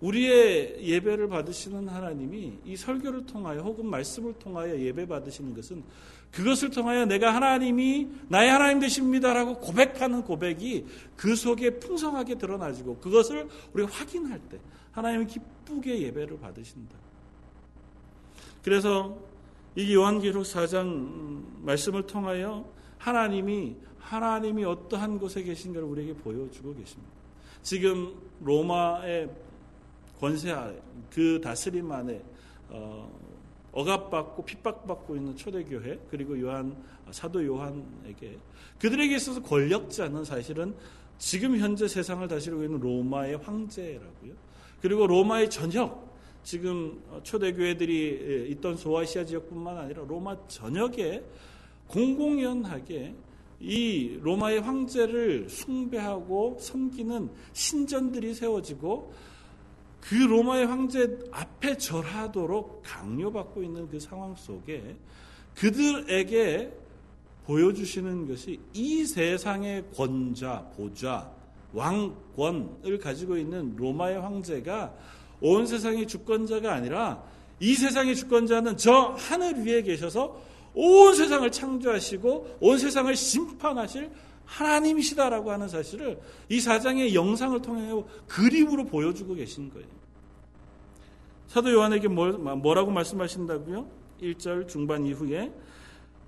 우리의 0.00 0.80
예배를 0.80 1.28
받으시는 1.28 1.88
하나님이 1.88 2.58
이 2.64 2.76
설교를 2.76 3.26
통하여 3.26 3.62
혹은 3.62 3.86
말씀을 3.86 4.34
통하여 4.34 4.78
예배 4.78 5.06
받으시는 5.06 5.54
것은 5.54 5.82
그것을 6.30 6.70
통하여 6.70 7.04
내가 7.06 7.34
하나님이 7.34 8.08
나의 8.28 8.50
하나님 8.50 8.80
되십니다라고 8.80 9.58
고백하는 9.58 10.22
고백이 10.22 10.86
그 11.16 11.34
속에 11.34 11.78
풍성하게 11.78 12.36
드러나지고 12.36 12.98
그것을 12.98 13.48
우리가 13.72 13.90
확인할 13.90 14.38
때 14.50 14.60
하나님이 14.98 15.26
기쁘게 15.26 16.02
예배를 16.02 16.38
받으신다. 16.40 16.96
그래서 18.62 19.18
이 19.76 19.94
요한기록 19.94 20.42
4장 20.44 21.62
말씀을 21.62 22.06
통하여 22.06 22.68
하나님이 22.98 23.76
하나님이 23.98 24.64
어떠한 24.64 25.18
곳에 25.18 25.42
계신가를 25.42 25.86
우리에게 25.86 26.14
보여주고 26.14 26.74
계십니다. 26.74 27.12
지금 27.62 28.14
로마의 28.40 29.30
권세 30.18 30.50
아래 30.50 30.76
그 31.10 31.40
다스림 31.40 31.90
안에 31.90 32.22
어, 32.70 33.08
억압받고 33.72 34.44
핍박받고 34.44 35.14
있는 35.14 35.36
초대교회 35.36 36.00
그리고 36.10 36.40
요한 36.40 36.76
사도 37.10 37.44
요한에게 37.44 38.38
그들에게 38.80 39.14
있어서 39.16 39.42
권력자는 39.42 40.24
사실은 40.24 40.74
지금 41.18 41.56
현재 41.58 41.86
세상을 41.86 42.26
다스리고 42.26 42.64
있는 42.64 42.80
로마의 42.80 43.36
황제라고요. 43.38 44.47
그리고 44.80 45.06
로마의 45.06 45.50
전역 45.50 46.08
지금 46.42 47.02
초대교회들이 47.22 48.48
있던 48.52 48.76
소아시아 48.76 49.24
지역뿐만 49.24 49.76
아니라 49.76 50.04
로마 50.06 50.36
전역에 50.46 51.22
공공연하게 51.88 53.14
이 53.60 54.18
로마의 54.22 54.60
황제를 54.60 55.48
숭배하고 55.48 56.58
섬기는 56.60 57.30
신전들이 57.52 58.34
세워지고 58.34 59.12
그 60.00 60.14
로마의 60.14 60.66
황제 60.66 61.18
앞에 61.32 61.76
절하도록 61.76 62.82
강요받고 62.84 63.62
있는 63.62 63.88
그 63.88 63.98
상황 63.98 64.34
속에 64.36 64.96
그들에게 65.54 66.72
보여주시는 67.44 68.28
것이 68.28 68.60
이 68.74 69.04
세상의 69.04 69.86
권자, 69.94 70.70
보좌, 70.76 71.30
왕권을 71.72 72.98
가지고 72.98 73.36
있는 73.36 73.76
로마의 73.76 74.20
황제가 74.20 74.94
온 75.40 75.66
세상의 75.66 76.06
주권자가 76.06 76.72
아니라 76.72 77.22
이 77.60 77.74
세상의 77.74 78.16
주권자는 78.16 78.76
저 78.76 79.14
하늘 79.18 79.64
위에 79.64 79.82
계셔서 79.82 80.40
온 80.74 81.14
세상을 81.14 81.50
창조하시고 81.50 82.58
온 82.60 82.78
세상을 82.78 83.14
심판하실 83.14 84.10
하나님이시다라고 84.44 85.50
하는 85.50 85.68
사실을 85.68 86.20
이 86.48 86.60
사장의 86.60 87.14
영상을 87.14 87.60
통해 87.60 88.02
그림으로 88.26 88.84
보여주고 88.84 89.34
계신 89.34 89.70
거예요. 89.70 89.86
사도 91.48 91.72
요한에게 91.72 92.08
뭐라고 92.08 92.90
말씀하신다고요? 92.90 93.86
1절 94.22 94.68
중반 94.68 95.04
이후에 95.06 95.52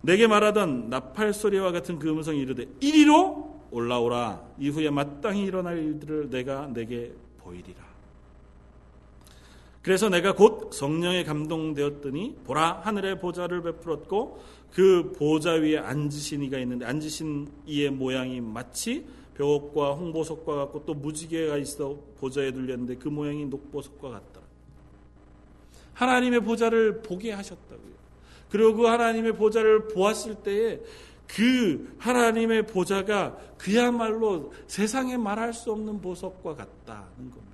내게 0.03 0.26
말하던 0.26 0.88
나팔 0.90 1.33
소리와 1.33 1.72
같은 1.72 1.98
그 1.98 2.09
음성이 2.11 2.40
이르되 2.40 2.66
이리로 2.81 3.49
올라오라 3.70 4.42
이후에 4.59 4.90
마땅히 4.90 5.44
일어날 5.44 5.78
일들을 5.78 6.30
내가 6.30 6.66
내게 6.72 7.12
보이리라. 7.38 7.90
그래서 9.83 10.09
내가 10.11 10.35
곧 10.35 10.72
성령에 10.72 11.24
감동되었더니 11.24 12.37
보라 12.44 12.80
하늘의 12.85 13.18
보좌를 13.18 13.62
베풀었고 13.62 14.42
그 14.72 15.12
보좌 15.16 15.52
위에 15.52 15.78
앉으신 15.78 16.42
이가 16.42 16.59
있는데 16.59 16.85
앉으신 16.85 17.48
이의 17.66 17.90
모양이 17.90 18.40
마치 18.40 19.06
벽옥과 19.37 19.94
홍보석과 19.94 20.54
같고 20.54 20.85
또 20.85 20.92
무지개가 20.92 21.56
있어 21.59 21.98
보좌에 22.18 22.52
둘렸는데 22.52 22.96
그 22.96 23.09
모양이 23.09 23.46
녹보석과 23.46 24.11
같더라. 24.11 24.46
하나님의 25.94 26.40
보좌를 26.40 27.00
보게 27.00 27.33
하셨다고요. 27.33 28.00
그리고 28.50 28.74
그 28.74 28.85
하나님의 28.85 29.37
보좌를 29.37 29.88
보았을 29.88 30.37
때에 30.37 30.80
그 31.34 31.94
하나님의 31.98 32.66
보좌가 32.66 33.36
그야말로 33.56 34.52
세상에 34.66 35.16
말할 35.16 35.52
수 35.52 35.70
없는 35.70 36.00
보석과 36.00 36.56
같다는 36.56 37.30
겁니다. 37.30 37.50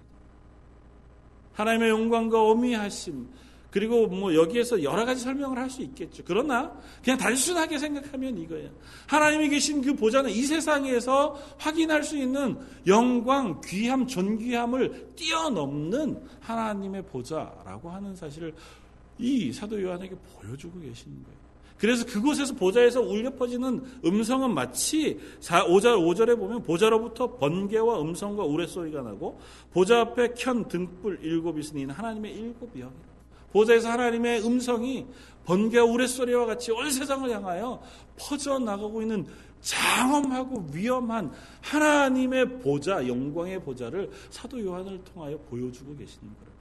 하나님의 1.52 1.90
영광과 1.90 2.42
어미하심 2.42 3.28
그리고 3.70 4.06
뭐 4.06 4.34
여기에서 4.34 4.82
여러 4.82 5.04
가지 5.04 5.20
설명을 5.20 5.58
할 5.58 5.68
수 5.68 5.82
있겠죠. 5.82 6.22
그러나 6.24 6.72
그냥 7.04 7.18
단순하게 7.18 7.78
생각하면 7.78 8.38
이거예요. 8.38 8.70
하나님이 9.06 9.50
계신 9.50 9.82
그 9.82 9.94
보좌는 9.94 10.30
이 10.30 10.42
세상에서 10.42 11.38
확인할 11.58 12.02
수 12.02 12.16
있는 12.16 12.56
영광, 12.86 13.60
귀함, 13.62 14.06
존귀함을 14.06 15.12
뛰어넘는 15.16 16.22
하나님의 16.40 17.04
보좌라고 17.04 17.90
하는 17.90 18.16
사실을 18.16 18.54
이 19.18 19.52
사도 19.52 19.82
요한에게 19.82 20.14
보여주고 20.14 20.80
계시는 20.80 21.22
거예요. 21.24 21.45
그래서 21.78 22.06
그곳에서 22.06 22.54
보좌에서 22.54 23.00
울려 23.02 23.30
퍼지는 23.34 23.84
음성은 24.04 24.54
마치 24.54 25.18
5절, 25.40 25.98
5절에 25.98 26.38
보면 26.38 26.62
보좌로부터 26.62 27.36
번개와 27.36 28.00
음성과 28.00 28.44
우레소리가 28.44 29.02
나고 29.02 29.38
보좌 29.72 30.00
앞에 30.00 30.32
켠 30.34 30.66
등불 30.68 31.20
일곱 31.22 31.58
있으니 31.58 31.84
하나님의 31.84 32.34
일곱 32.34 32.72
영이라. 32.72 32.90
보좌에서 33.52 33.90
하나님의 33.90 34.44
음성이 34.46 35.06
번개와 35.44 35.84
우레소리와 35.84 36.46
같이 36.46 36.72
온 36.72 36.90
세상을 36.90 37.30
향하여 37.30 37.82
퍼져나가고 38.18 39.02
있는 39.02 39.26
장엄하고 39.60 40.68
위험한 40.72 41.32
하나님의 41.60 42.60
보좌, 42.60 43.06
영광의 43.06 43.62
보좌를 43.62 44.10
사도 44.30 44.62
요한을 44.64 45.02
통하여 45.04 45.36
보여주고 45.50 45.96
계시는 45.96 46.24
거예요. 46.24 46.56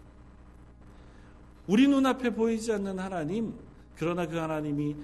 우리 1.67 1.87
눈앞에 1.87 2.31
보이지 2.31 2.71
않는 2.73 2.99
하나님, 2.99 3.53
그러나 3.95 4.27
그 4.27 4.37
하나님이 4.37 4.95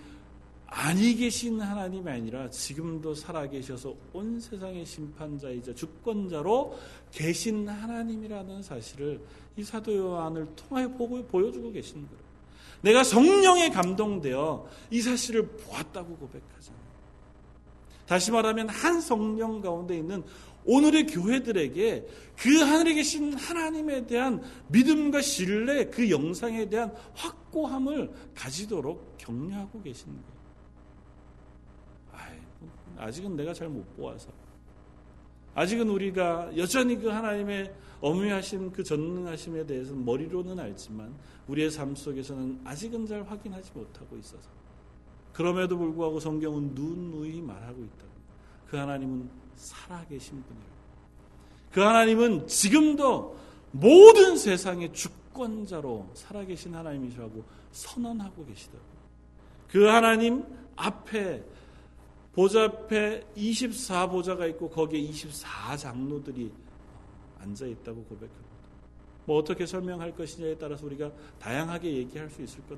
아니 0.73 1.15
계신 1.15 1.59
하나님이 1.59 2.09
아니라 2.09 2.49
지금도 2.49 3.13
살아계셔서 3.13 3.93
온 4.13 4.39
세상의 4.39 4.85
심판자이자 4.85 5.75
주권자로 5.75 6.77
계신 7.11 7.67
하나님이라는 7.67 8.63
사실을 8.63 9.21
이 9.57 9.63
사도 9.63 9.93
요한을 9.93 10.47
통하여 10.55 10.87
보고 10.89 11.21
보여주고 11.25 11.71
계시는 11.73 12.07
거예요. 12.07 12.21
내가 12.81 13.03
성령에 13.03 13.69
감동되어 13.69 14.65
이 14.91 15.01
사실을 15.01 15.45
보았다고 15.45 16.15
고백하잖아요. 16.15 16.81
다시 18.07 18.31
말하면 18.31 18.69
한 18.69 18.99
성령 19.01 19.61
가운데 19.61 19.97
있는 19.97 20.23
오늘의 20.65 21.07
교회들에게 21.07 22.07
그 22.37 22.57
하늘에 22.59 22.93
계신 22.93 23.33
하나님에 23.33 24.05
대한 24.05 24.41
믿음과 24.67 25.21
신뢰, 25.21 25.85
그 25.85 26.09
영상에 26.09 26.69
대한 26.69 26.93
확고함을 27.13 28.11
가지도록 28.35 29.17
격려하고 29.17 29.81
계시는 29.81 30.13
거예요. 30.13 30.41
아직은 33.01 33.35
내가 33.35 33.53
잘 33.53 33.67
못 33.67 33.83
보아서. 33.97 34.29
아직은 35.53 35.89
우리가 35.89 36.55
여전히 36.55 36.97
그 36.97 37.07
하나님의 37.09 37.73
어미하심, 37.99 38.71
그 38.71 38.83
전능하심에 38.83 39.65
대해서는 39.65 40.05
머리로는 40.05 40.59
알지만 40.59 41.13
우리의 41.47 41.71
삶 41.71 41.95
속에서는 41.95 42.61
아직은 42.63 43.05
잘 43.05 43.23
확인하지 43.23 43.71
못하고 43.73 44.17
있어서. 44.17 44.49
그럼에도 45.33 45.77
불구하고 45.77 46.19
성경은 46.19 46.73
누누이 46.73 47.41
말하고 47.41 47.83
있다. 47.83 48.05
그 48.67 48.77
하나님은 48.77 49.29
살아계신 49.55 50.43
분이라고. 50.43 50.71
그 51.71 51.81
하나님은 51.81 52.47
지금도 52.47 53.37
모든 53.71 54.37
세상의 54.37 54.93
주권자로 54.93 56.09
살아계신 56.13 56.75
하나님이시라고 56.75 57.43
선언하고 57.71 58.45
계시다고. 58.45 58.83
그 59.69 59.85
하나님 59.85 60.43
앞에 60.75 61.43
보좌 62.33 62.63
앞에 62.63 63.25
24보좌가 63.35 64.49
있고 64.51 64.69
거기에 64.69 65.01
24장로들이 65.09 66.51
앉아 67.39 67.65
있다고 67.65 68.03
고백합니다. 68.03 68.51
뭐 69.25 69.37
어떻게 69.37 69.65
설명할 69.65 70.15
것이냐에 70.15 70.55
따라서 70.57 70.85
우리가 70.85 71.11
다양하게 71.39 71.93
얘기할 71.97 72.29
수 72.29 72.41
있을 72.41 72.61
것 72.67 72.77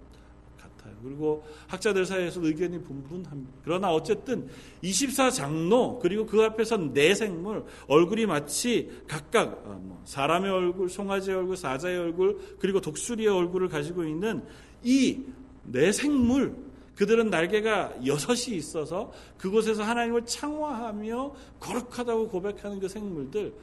같아요. 0.84 0.96
그리고 1.04 1.44
학자들 1.68 2.06
사이에서 2.06 2.44
의견이 2.44 2.82
분분합니다. 2.84 3.54
그러나 3.64 3.92
어쨌든 3.92 4.48
24장로 4.84 6.00
그리고 6.00 6.26
그 6.26 6.44
앞에서 6.44 6.78
내생물 6.78 7.66
얼굴이 7.88 8.26
마치 8.26 8.92
각각 9.08 9.64
어, 9.66 9.80
뭐 9.82 10.02
사람의 10.06 10.52
얼굴, 10.52 10.90
송아지의 10.90 11.38
얼굴, 11.38 11.58
사자의 11.58 11.98
얼굴 11.98 12.38
그리고 12.60 12.82
독수리의 12.82 13.30
얼굴을 13.30 13.70
가지고 13.70 14.04
있는 14.04 14.44
이 14.84 15.22
내생물 15.64 16.56
그들은 16.96 17.30
날개가 17.30 18.06
여섯이 18.06 18.56
있어서 18.56 19.12
그곳에서 19.38 19.84
하나님을 19.84 20.26
창화하며 20.26 21.34
거룩하다고 21.60 22.30
고백하는 22.30 22.80
그 22.80 22.88
생물들 22.88 23.54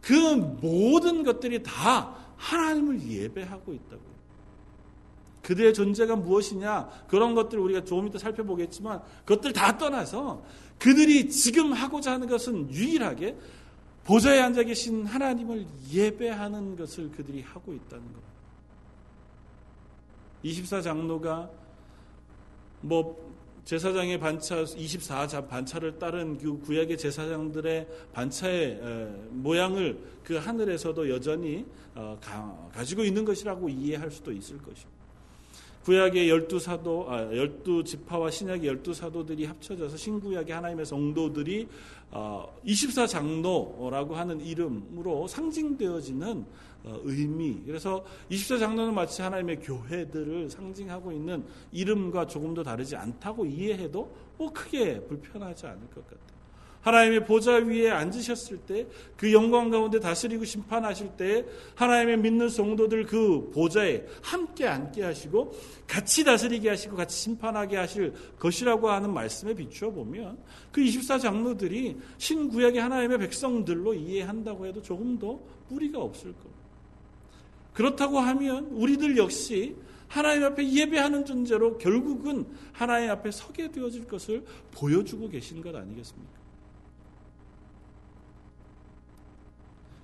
그 0.00 0.12
모든 0.12 1.22
것들이 1.22 1.62
다 1.62 2.14
하나님을 2.36 3.08
예배하고 3.10 3.72
있다고요. 3.72 4.13
그들의 5.44 5.74
존재가 5.74 6.16
무엇이냐 6.16 6.88
그런 7.06 7.34
것들을 7.34 7.62
우리가 7.62 7.84
조금 7.84 8.08
이따 8.08 8.18
살펴보겠지만 8.18 9.00
그것들 9.24 9.52
다 9.52 9.76
떠나서 9.76 10.42
그들이 10.78 11.28
지금 11.28 11.72
하고자 11.72 12.12
하는 12.12 12.26
것은 12.26 12.70
유일하게 12.70 13.36
보좌에 14.04 14.40
앉아 14.40 14.64
계신 14.64 15.06
하나님을 15.06 15.66
예배하는 15.92 16.76
것을 16.76 17.10
그들이 17.10 17.42
하고 17.42 17.72
있다는 17.72 18.04
것. 18.12 18.20
24장로가 20.44 21.48
뭐 22.82 23.34
제사장의 23.64 24.20
반차 24.20 24.62
24자 24.62 25.48
반차를 25.48 25.98
따른 25.98 26.36
그 26.36 26.58
구약의 26.60 26.98
제사장들의 26.98 27.88
반차의 28.12 28.78
모양을 29.30 29.98
그 30.22 30.34
하늘에서도 30.36 31.08
여전히 31.08 31.64
어, 31.94 32.18
가지고 32.72 33.04
있는 33.04 33.24
것이라고 33.24 33.68
이해할 33.68 34.10
수도 34.10 34.32
있을 34.32 34.58
것이고 34.58 34.93
구약의 35.84 36.30
열두 36.30 36.58
사도, 36.58 37.06
아, 37.10 37.20
열두 37.24 37.84
지파와 37.84 38.30
신약의 38.30 38.66
열두 38.66 38.94
사도들이 38.94 39.44
합쳐져서 39.44 39.96
신구약의 39.98 40.54
하나님의 40.54 40.86
성도들이 40.86 41.68
어, 42.10 42.58
24장로라고 42.64 44.12
하는 44.12 44.40
이름으로 44.40 45.26
상징되어지는 45.26 46.46
어, 46.84 47.00
의미. 47.04 47.60
그래서 47.66 48.04
24장로는 48.30 48.92
마치 48.92 49.20
하나님의 49.20 49.60
교회들을 49.60 50.48
상징하고 50.48 51.12
있는 51.12 51.44
이름과 51.72 52.28
조금도 52.28 52.62
다르지 52.62 52.96
않다고 52.96 53.44
이해해도 53.44 54.10
뭐 54.38 54.52
크게 54.52 55.00
불편하지 55.00 55.66
않을 55.66 55.80
것 55.90 56.08
같아요. 56.08 56.33
하나님의 56.84 57.24
보좌 57.24 57.54
위에 57.56 57.90
앉으셨을 57.90 58.58
때 58.58 58.86
그 59.24 59.32
영광 59.32 59.70
가운데 59.70 59.98
다스리고 60.00 60.44
심판하실 60.44 61.16
때 61.16 61.46
하나님의 61.76 62.18
믿는 62.18 62.50
성도들 62.50 63.04
그 63.06 63.50
보좌에 63.54 64.04
함께 64.20 64.66
앉게 64.66 65.02
하시고 65.02 65.54
같이 65.86 66.24
다스리게 66.24 66.68
하시고 66.68 66.94
같이 66.94 67.22
심판하게 67.22 67.78
하실 67.78 68.12
것이라고 68.38 68.90
하는 68.90 69.12
말씀에 69.14 69.54
비추어 69.54 69.90
보면 69.90 70.36
그 70.70 70.82
24장로들이 70.82 71.98
신구약의 72.18 72.82
하나님의 72.82 73.18
백성들로 73.18 73.94
이해한다고 73.94 74.66
해도 74.66 74.82
조금도 74.82 75.48
무리가 75.70 76.00
없을 76.00 76.32
겁니다. 76.32 76.64
그렇다고 77.72 78.20
하면 78.20 78.66
우리들 78.72 79.16
역시 79.16 79.74
하나님 80.06 80.44
앞에 80.44 80.70
예배하는 80.70 81.24
존재로 81.24 81.78
결국은 81.78 82.46
하나님 82.72 83.10
앞에 83.10 83.30
서게 83.30 83.70
되어질 83.70 84.06
것을 84.06 84.44
보여주고 84.72 85.28
계신 85.30 85.62
것 85.62 85.74
아니겠습니까? 85.74 86.43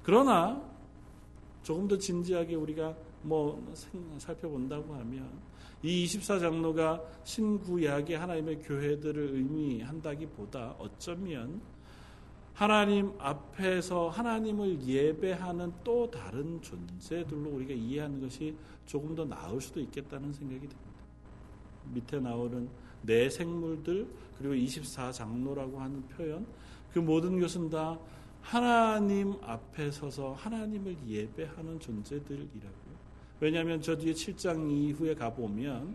그러나 0.02 0.62
조금 1.62 1.86
더 1.86 1.96
진지하게 1.96 2.54
우리가 2.54 2.96
뭐 3.22 3.62
살펴본다고 4.18 4.94
하면 4.94 5.28
이 5.82 6.04
24장로가 6.04 7.02
신구약의 7.24 8.16
하나님의 8.18 8.62
교회들을 8.62 9.34
의미한다기보다 9.34 10.76
어쩌면 10.78 11.60
하나님 12.52 13.12
앞에서 13.18 14.10
하나님을 14.10 14.82
예배하는 14.82 15.72
또 15.82 16.10
다른 16.10 16.60
존재들로 16.60 17.50
우리가 17.50 17.72
이해하는 17.72 18.20
것이 18.20 18.54
조금 18.84 19.14
더 19.14 19.24
나을 19.24 19.60
수도 19.60 19.80
있겠다는 19.80 20.32
생각이 20.32 20.60
듭니다. 20.60 20.90
밑에 21.94 22.20
나오는 22.20 22.68
내 23.02 23.30
생물들 23.30 24.06
그리고 24.36 24.54
24장로라고 24.54 25.76
하는 25.76 26.06
표현 26.08 26.46
그 26.92 26.98
모든 26.98 27.40
것은 27.40 27.70
다 27.70 27.98
하나님 28.42 29.34
앞에 29.42 29.90
서서 29.90 30.32
하나님을 30.32 30.96
예배하는 31.06 31.78
존재들이라고요. 31.80 32.90
왜냐하면 33.40 33.80
저 33.80 33.96
뒤에 33.96 34.12
7장 34.12 34.70
이후에 34.70 35.14
가보면 35.14 35.94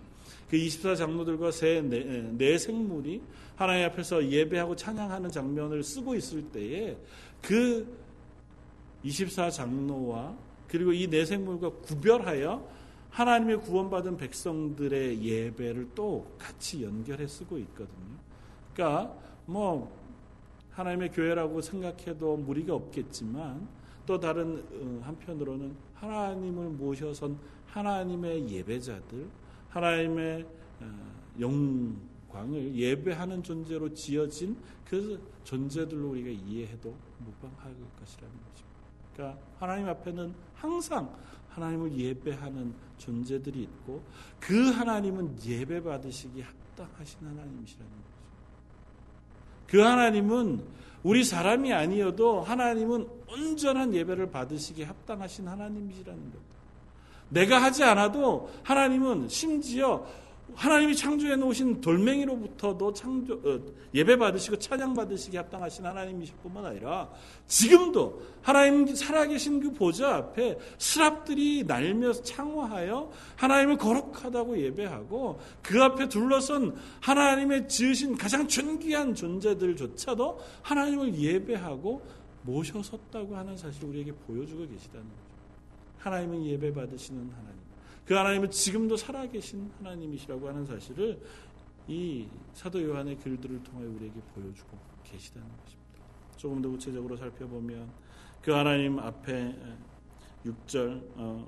그 0.49 0.57
24장로들과 0.57 1.51
새 1.51 1.81
네, 1.81 2.29
네 2.31 2.57
생물이 2.57 3.21
하나님 3.55 3.85
앞에서 3.85 4.25
예배하고 4.27 4.75
찬양하는 4.75 5.29
장면을 5.29 5.83
쓰고 5.83 6.15
있을 6.15 6.43
때에 6.51 6.97
그 7.41 7.87
24장로와 9.03 10.35
그리고 10.67 10.91
이 10.91 11.07
네 11.07 11.25
생물과 11.25 11.69
구별하여 11.81 12.67
하나님의 13.11 13.61
구원받은 13.61 14.17
백성들의 14.17 15.23
예배를 15.23 15.91
또 15.95 16.27
같이 16.37 16.83
연결해 16.83 17.27
쓰고 17.27 17.57
있거든요. 17.59 18.17
그러니까 18.73 19.15
뭐 19.45 19.89
하나님의 20.75 21.11
교회라고 21.11 21.61
생각해도 21.61 22.37
무리가 22.37 22.75
없겠지만 22.75 23.67
또 24.05 24.19
다른 24.19 24.63
어, 24.73 25.01
한편으로는 25.03 25.75
하나님을 25.95 26.69
모셔선 26.69 27.37
하나님의 27.67 28.49
예배자들, 28.49 29.27
하나님의 29.69 30.45
어, 30.81 31.15
영광을 31.39 32.75
예배하는 32.75 33.41
존재로 33.41 33.93
지어진 33.93 34.57
그 34.85 35.19
존재들로 35.43 36.09
우리가 36.09 36.29
이해해도 36.29 36.93
무방할 37.19 37.73
것이라는 37.99 38.33
것입니다. 38.33 38.75
그러니까 39.13 39.41
하나님 39.57 39.87
앞에는 39.87 40.33
항상 40.53 41.15
하나님을 41.49 41.97
예배하는 41.97 42.73
존재들이 42.97 43.63
있고 43.63 44.03
그 44.39 44.71
하나님은 44.71 45.37
예배 45.43 45.81
받으시기 45.81 46.41
합당하신 46.41 47.25
하나님이시라는. 47.27 48.14
그 49.67 49.79
하나님은 49.79 50.61
우리 51.03 51.23
사람이 51.23 51.71
아니어도 51.71 52.41
하나님은 52.41 53.07
온전한 53.29 53.93
예배를 53.93 54.31
받으시기에 54.31 54.85
합당하신 54.85 55.47
하나님이시라는 55.47 56.19
겁니다. 56.19 56.55
내가 57.29 57.61
하지 57.61 57.83
않아도 57.83 58.49
하나님은 58.63 59.29
심지어 59.29 60.05
하나님이 60.53 60.95
창조해 60.95 61.35
놓으신 61.35 61.81
돌멩이로부터도 61.81 62.93
창조 62.93 63.33
어, 63.33 63.59
예배 63.93 64.17
받으시고 64.17 64.59
찬양 64.59 64.93
받으시기 64.93 65.35
합당하신 65.37 65.85
하나님이실 65.85 66.35
뿐만 66.43 66.65
아니라 66.65 67.09
지금도 67.47 68.21
하나님 68.41 68.93
살아계신 68.93 69.59
그 69.59 69.73
보좌 69.73 70.15
앞에 70.15 70.57
스랍들이 70.77 71.63
날며 71.65 72.13
창화하여 72.13 73.11
하나님을 73.35 73.77
거룩하다고 73.77 74.59
예배하고 74.59 75.39
그 75.61 75.83
앞에 75.83 76.07
둘러선 76.09 76.75
하나님의 77.01 77.67
지으신 77.67 78.15
가장 78.15 78.47
존귀한 78.47 79.15
존재들조차도 79.15 80.39
하나님을 80.61 81.17
예배하고 81.17 82.01
모셔섰다고 82.43 83.35
하는 83.35 83.57
사실을 83.57 83.89
우리에게 83.89 84.11
보여주고 84.11 84.67
계시다는 84.67 85.05
거죠. 85.05 85.25
하나님은 85.97 86.45
예배 86.45 86.73
받으시는 86.73 87.31
하나님. 87.31 87.64
그 88.05 88.13
하나님은 88.13 88.51
지금도 88.51 88.97
살아계신 88.97 89.71
하나님이시라고 89.79 90.47
하는 90.47 90.65
사실을 90.65 91.19
이 91.87 92.27
사도 92.53 92.81
요한의 92.81 93.17
글들을 93.17 93.63
통해 93.63 93.85
우리에게 93.85 94.19
보여주고 94.33 94.77
계시다는 95.03 95.47
것입니다. 95.47 95.85
조금 96.37 96.61
더 96.61 96.69
구체적으로 96.69 97.15
살펴보면 97.17 97.89
그 98.41 98.51
하나님 98.51 98.99
앞에 98.99 99.55
6절 100.45 101.01
어, 101.15 101.47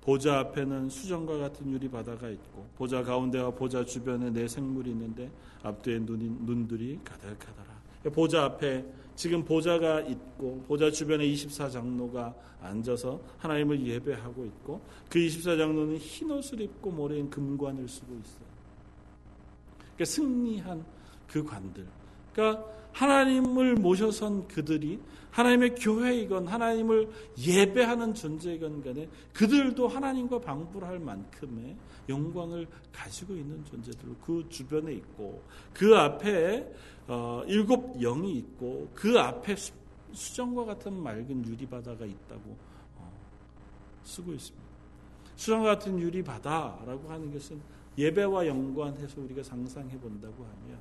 보좌 0.00 0.40
앞에는 0.40 0.88
수정과 0.88 1.38
같은 1.38 1.70
유리 1.70 1.88
바다가 1.88 2.28
있고 2.30 2.66
보좌 2.74 3.02
가운데와 3.02 3.50
보좌 3.50 3.84
주변에 3.84 4.30
내 4.30 4.48
생물이 4.48 4.90
있는데 4.90 5.30
앞뒤에 5.62 6.00
눈이, 6.00 6.38
눈들이 6.40 6.98
가득하더라. 7.04 7.82
보좌 8.12 8.44
앞에 8.44 8.84
지금 9.14 9.44
보좌가 9.44 10.00
있고 10.02 10.62
보좌 10.66 10.90
주변에 10.90 11.26
24장로가 11.26 12.34
앉아서 12.60 13.20
하나님을 13.38 13.86
예배하고 13.86 14.44
있고 14.46 14.80
그 15.08 15.18
24장로는 15.18 15.98
흰 15.98 16.30
옷을 16.30 16.60
입고 16.60 16.90
모래인 16.90 17.28
금관을 17.28 17.88
쓰고 17.88 18.14
있어요. 18.14 18.52
그러니까 19.78 20.04
승리한 20.04 20.84
그 21.26 21.44
관들. 21.44 21.86
그러니까 22.32 22.64
하나님을 22.92 23.74
모셔선 23.76 24.48
그들이 24.48 25.00
하나님의 25.30 25.74
교회이건 25.76 26.46
하나님을 26.46 27.08
예배하는 27.38 28.14
존재이건 28.14 28.82
간에 28.82 29.08
그들도 29.32 29.88
하나님과 29.88 30.40
방불할 30.40 30.98
만큼의 30.98 31.76
영광을 32.08 32.66
가지고 32.92 33.34
있는 33.34 33.64
존재들 33.64 34.14
그 34.24 34.44
주변에 34.50 34.92
있고 34.92 35.42
그 35.72 35.96
앞에 35.96 36.70
어, 37.08 37.42
일곱 37.46 37.98
영이 37.98 38.34
있고 38.38 38.90
그 38.94 39.18
앞에 39.18 39.56
수, 39.56 39.72
수정과 40.12 40.66
같은 40.66 41.02
맑은 41.02 41.46
유리 41.46 41.66
바다가 41.66 42.04
있다고 42.04 42.56
어, 42.98 43.12
쓰고 44.04 44.34
있습니다. 44.34 44.62
수정 45.34 45.62
같은 45.64 45.98
유리 45.98 46.22
바다라고 46.22 47.08
하는 47.08 47.32
것은 47.32 47.60
예배와 47.96 48.46
연관해서 48.46 49.20
우리가 49.22 49.42
상상해 49.42 49.98
본다고 49.98 50.44
하면 50.44 50.78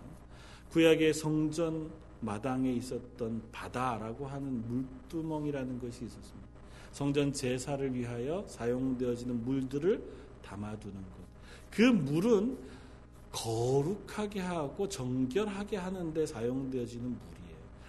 구약의 0.72 1.14
성전 1.14 1.92
마당에 2.22 2.72
있었던 2.74 3.42
바다라고 3.52 4.26
하는 4.26 4.66
물두멍이라는 4.68 5.80
것이 5.80 6.06
있었습니다. 6.06 6.48
성전 6.92 7.34
제사를 7.34 7.94
위하여 7.94 8.46
사용되어지는 8.48 9.44
물들을 9.44 10.02
담아두는 10.44 10.96
것. 10.96 11.22
그 11.70 11.82
물은 11.82 12.58
거룩하게 13.32 14.42
하고 14.42 14.88
정결하게 14.88 15.78
하는데 15.78 16.26
사용되어지는 16.26 17.04
물이에요. 17.04 17.31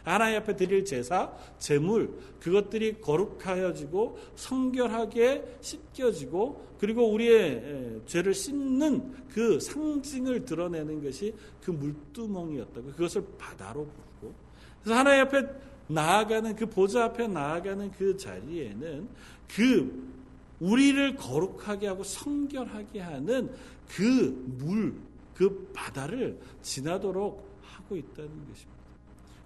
하나님 0.04 0.38
앞에 0.38 0.56
드릴 0.56 0.84
제사, 0.84 1.32
제물 1.58 2.10
그것들이 2.40 3.00
거룩하여지고 3.00 4.18
성결하게 4.36 5.58
씻겨지고 5.60 6.72
그리고 6.78 7.12
우리의 7.12 8.00
죄를 8.06 8.34
씻는 8.34 9.28
그 9.28 9.60
상징을 9.60 10.44
드러내는 10.44 11.02
것이 11.02 11.32
그 11.62 11.70
물두멍이었다고 11.70 12.92
그것을 12.92 13.24
바다로 13.38 13.86
부르고 13.86 14.34
그래서 14.82 14.98
하나님 14.98 15.22
앞에 15.22 15.46
나아가는 15.86 16.56
그 16.56 16.66
보좌 16.66 17.04
앞에 17.04 17.28
나아가는 17.28 17.90
그 17.92 18.16
자리에는 18.16 19.08
그 19.54 20.12
우리를 20.60 21.16
거룩하게 21.16 21.88
하고 21.88 22.04
성결하게 22.04 23.00
하는 23.00 23.52
그 23.88 24.44
물, 24.58 24.94
그 25.34 25.70
바다를 25.72 26.38
지나도록 26.62 27.58
하고 27.62 27.96
있다는 27.96 28.30
것입니다. 28.48 28.81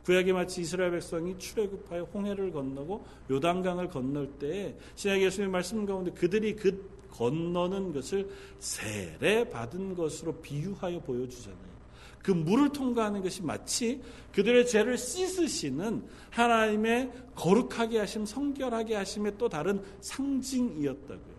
구약에 0.07 0.33
마치 0.33 0.61
이스라엘 0.61 0.93
백성이 0.93 1.37
출애굽하여 1.37 2.05
홍해를 2.15 2.53
건너고 2.53 3.05
요단강을 3.29 3.89
건널 3.89 4.29
때 4.39 4.77
신약 4.95 5.21
예수님의 5.21 5.51
말씀 5.51 5.85
가운데 5.85 6.13
그들이 6.13 6.55
그 6.55 6.89
건너는 7.11 7.93
것을 7.93 8.29
세례 8.61 9.49
받은 9.49 9.97
것으로 9.97 10.41
비유하여 10.41 11.01
보여주잖아요. 11.01 11.77
그 12.23 12.31
물을 12.31 12.69
통과하는 12.69 13.21
것이 13.21 13.43
마치 13.43 14.01
그들의 14.33 14.69
죄를 14.69 14.97
씻으시는 14.97 16.05
하나님의 16.31 17.11
거룩하게 17.35 17.99
하심, 17.99 18.27
성결하게 18.27 18.95
하심의 18.95 19.35
또 19.39 19.49
다른 19.49 19.83
상징이었다고요. 20.03 21.37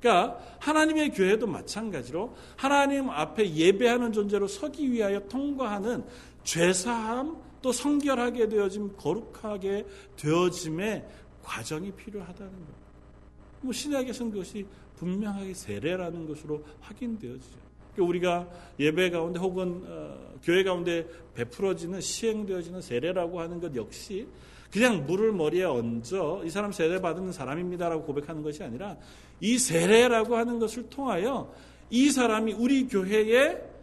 그러니까 0.00 0.38
하나님의 0.58 1.12
교회도 1.12 1.46
마찬가지로 1.46 2.34
하나님 2.56 3.10
앞에 3.10 3.54
예배하는 3.54 4.12
존재로 4.12 4.48
서기 4.48 4.90
위하여 4.90 5.20
통과하는 5.28 6.04
죄사함 6.44 7.44
또 7.64 7.72
성결하게 7.72 8.50
되어짐, 8.50 8.94
거룩하게 8.98 9.86
되어짐의 10.16 11.02
과정이 11.42 11.90
필요하다는 11.92 12.52
겁니다. 12.52 12.74
뭐 13.62 13.72
신약에서는 13.72 14.32
그것이 14.32 14.66
분명하게 14.96 15.54
세례라는 15.54 16.28
것으로 16.28 16.62
확인되어지죠. 16.80 17.56
그러니까 17.94 18.10
우리가 18.10 18.48
예배 18.78 19.08
가운데 19.08 19.40
혹은 19.40 19.82
어, 19.86 20.34
교회 20.42 20.62
가운데 20.62 21.06
베풀어지는 21.32 22.02
시행되어지는 22.02 22.82
세례라고 22.82 23.40
하는 23.40 23.60
것 23.60 23.74
역시 23.74 24.28
그냥 24.70 25.06
물을 25.06 25.32
머리에 25.32 25.64
얹어 25.64 26.44
이 26.44 26.50
사람 26.50 26.70
세례 26.70 27.00
받은 27.00 27.32
사람입니다라고 27.32 28.04
고백하는 28.04 28.42
것이 28.42 28.62
아니라 28.62 28.98
이 29.40 29.56
세례라고 29.56 30.36
하는 30.36 30.58
것을 30.58 30.90
통하여 30.90 31.50
이 31.88 32.10
사람이 32.10 32.52
우리 32.52 32.88
교회의 32.88 33.73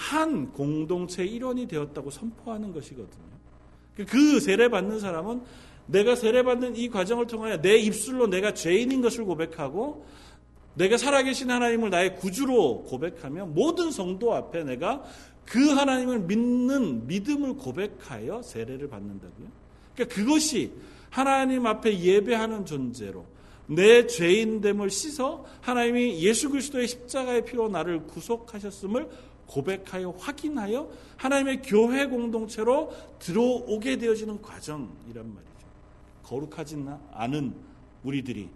한 0.00 0.50
공동체 0.50 1.26
일원이 1.26 1.68
되었다고 1.68 2.10
선포하는 2.10 2.72
것이거든요. 2.72 3.30
그 4.08 4.40
세례 4.40 4.70
받는 4.70 4.98
사람은 4.98 5.42
내가 5.86 6.16
세례 6.16 6.42
받는 6.42 6.74
이 6.74 6.88
과정을 6.88 7.26
통하여 7.26 7.60
내 7.60 7.76
입술로 7.76 8.26
내가 8.26 8.54
죄인인 8.54 9.02
것을 9.02 9.26
고백하고 9.26 10.06
내가 10.72 10.96
살아계신 10.96 11.50
하나님을 11.50 11.90
나의 11.90 12.16
구주로 12.16 12.84
고백하며 12.84 13.46
모든 13.46 13.90
성도 13.90 14.34
앞에 14.34 14.64
내가 14.64 15.04
그 15.44 15.68
하나님을 15.68 16.20
믿는 16.20 17.06
믿음을 17.06 17.56
고백하여 17.56 18.40
세례를 18.40 18.88
받는다고요. 18.88 19.48
그러니까 19.94 20.14
그것이 20.14 20.72
하나님 21.10 21.66
앞에 21.66 22.00
예배하는 22.00 22.64
존재로 22.64 23.26
내 23.66 24.06
죄인됨을 24.06 24.88
씻어 24.88 25.44
하나님이 25.60 26.22
예수 26.22 26.48
그리스도의 26.48 26.88
십자가의 26.88 27.44
피로 27.44 27.68
나를 27.68 28.06
구속하셨음을 28.06 29.29
고백하여 29.50 30.10
확인하여 30.10 30.88
하나님의 31.16 31.62
교회 31.62 32.06
공동체로 32.06 32.92
들어오게 33.18 33.98
되어지는 33.98 34.40
과정이란 34.40 35.34
말이죠. 35.34 35.66
거룩하지 36.22 36.84
않은 37.12 37.54
우리들이 38.04 38.48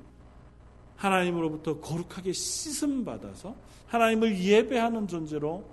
하나님으로부터 0.97 1.80
거룩하게 1.80 2.32
씻음 2.32 3.05
받아서 3.05 3.57
하나님을 3.88 4.38
예배하는 4.38 5.09
존재로 5.09 5.64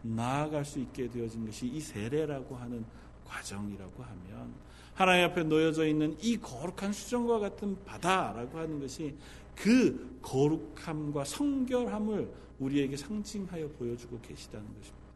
나아갈 0.00 0.64
수 0.64 0.78
있게 0.78 1.10
되어진 1.10 1.44
것이 1.44 1.66
이 1.66 1.78
세례라고 1.80 2.56
하는 2.56 2.84
과정이라고 3.26 4.02
하면 4.02 4.54
하나님 4.94 5.26
앞에 5.26 5.42
놓여져 5.42 5.86
있는 5.86 6.16
이 6.22 6.38
거룩한 6.38 6.94
수정과 6.94 7.40
같은 7.40 7.76
바다라고 7.84 8.58
하는 8.58 8.80
것이 8.80 9.14
그 9.56 10.18
거룩함과 10.22 11.24
성결함을 11.24 12.30
우리에게 12.58 12.96
상징하여 12.96 13.68
보여주고 13.70 14.20
계시다는 14.20 14.66
것입니다. 14.66 15.06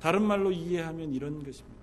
다른 0.00 0.22
말로 0.22 0.50
이해하면 0.50 1.12
이런 1.12 1.44
것입니다. 1.44 1.82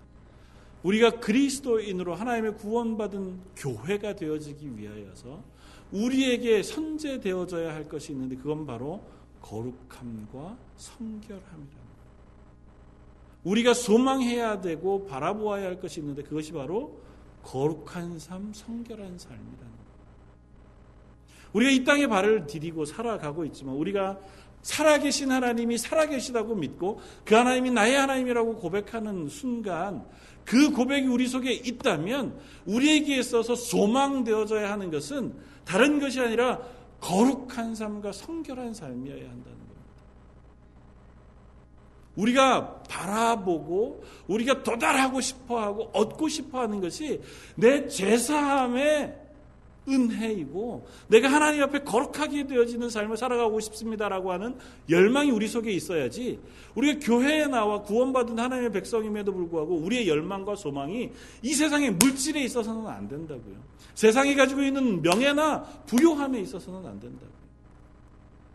우리가 0.83 1.19
그리스도인으로 1.19 2.15
하나님의 2.15 2.57
구원받은 2.57 3.39
교회가 3.55 4.15
되어지기 4.15 4.77
위하여서 4.77 5.43
우리에게 5.91 6.63
선제되어져야 6.63 7.73
할 7.73 7.87
것이 7.87 8.11
있는데 8.11 8.35
그건 8.35 8.65
바로 8.65 9.03
거룩함과 9.41 10.57
성결함이랍니다. 10.77 11.79
우리가 13.43 13.73
소망해야 13.73 14.61
되고 14.61 15.05
바라보아야 15.05 15.65
할 15.65 15.79
것이 15.79 15.99
있는데 16.01 16.23
그것이 16.23 16.51
바로 16.51 17.01
거룩한 17.43 18.19
삶, 18.19 18.53
성결한 18.53 19.17
삶이라는. 19.17 19.78
우리가 21.53 21.71
이 21.71 21.83
땅에 21.83 22.07
발을 22.07 22.47
디디고 22.47 22.85
살아가고 22.85 23.45
있지만 23.45 23.75
우리가 23.75 24.19
살아계신 24.61 25.31
하나님이 25.31 25.77
살아계시다고 25.77 26.55
믿고 26.55 26.99
그 27.25 27.35
하나님이 27.35 27.71
나의 27.71 27.95
하나님이라고 27.95 28.57
고백하는 28.57 29.29
순간 29.29 30.05
그 30.45 30.71
고백이 30.71 31.07
우리 31.07 31.27
속에 31.27 31.51
있다면 31.51 32.37
우리에게 32.65 33.17
있어서 33.17 33.55
소망되어져야 33.55 34.71
하는 34.71 34.91
것은 34.91 35.33
다른 35.63 35.99
것이 35.99 36.19
아니라 36.19 36.59
거룩한 36.99 37.75
삶과 37.75 38.11
성결한 38.11 38.73
삶이어야 38.73 39.21
한다는 39.21 39.43
겁니다. 39.43 39.59
우리가 42.15 42.83
바라보고 42.89 44.03
우리가 44.27 44.63
도달하고 44.63 45.21
싶어 45.21 45.61
하고 45.61 45.89
얻고 45.93 46.27
싶어 46.27 46.61
하는 46.61 46.81
것이 46.81 47.21
내 47.55 47.87
제사함의 47.87 49.18
은혜이고 49.89 50.87
내가 51.07 51.29
하나님 51.29 51.63
앞에 51.63 51.79
거룩하게 51.79 52.47
되어지는 52.47 52.89
삶을 52.89 53.17
살아가고 53.17 53.59
싶습니다라고 53.59 54.31
하는 54.31 54.55
열망이 54.89 55.31
우리 55.31 55.47
속에 55.47 55.71
있어야지 55.71 56.39
우리가 56.75 56.99
교회에 56.99 57.47
나와 57.47 57.81
구원받은 57.81 58.37
하나님의 58.37 58.71
백성임에도 58.71 59.33
불구하고 59.33 59.75
우리의 59.77 60.07
열망과 60.07 60.55
소망이 60.55 61.11
이 61.41 61.53
세상의 61.53 61.91
물질에 61.91 62.43
있어서는 62.43 62.87
안 62.87 63.07
된다고요. 63.07 63.55
세상이 63.95 64.35
가지고 64.35 64.61
있는 64.61 65.01
명예나 65.01 65.63
부요함에 65.85 66.39
있어서는 66.41 66.79
안 66.79 66.99
된다고요. 66.99 67.39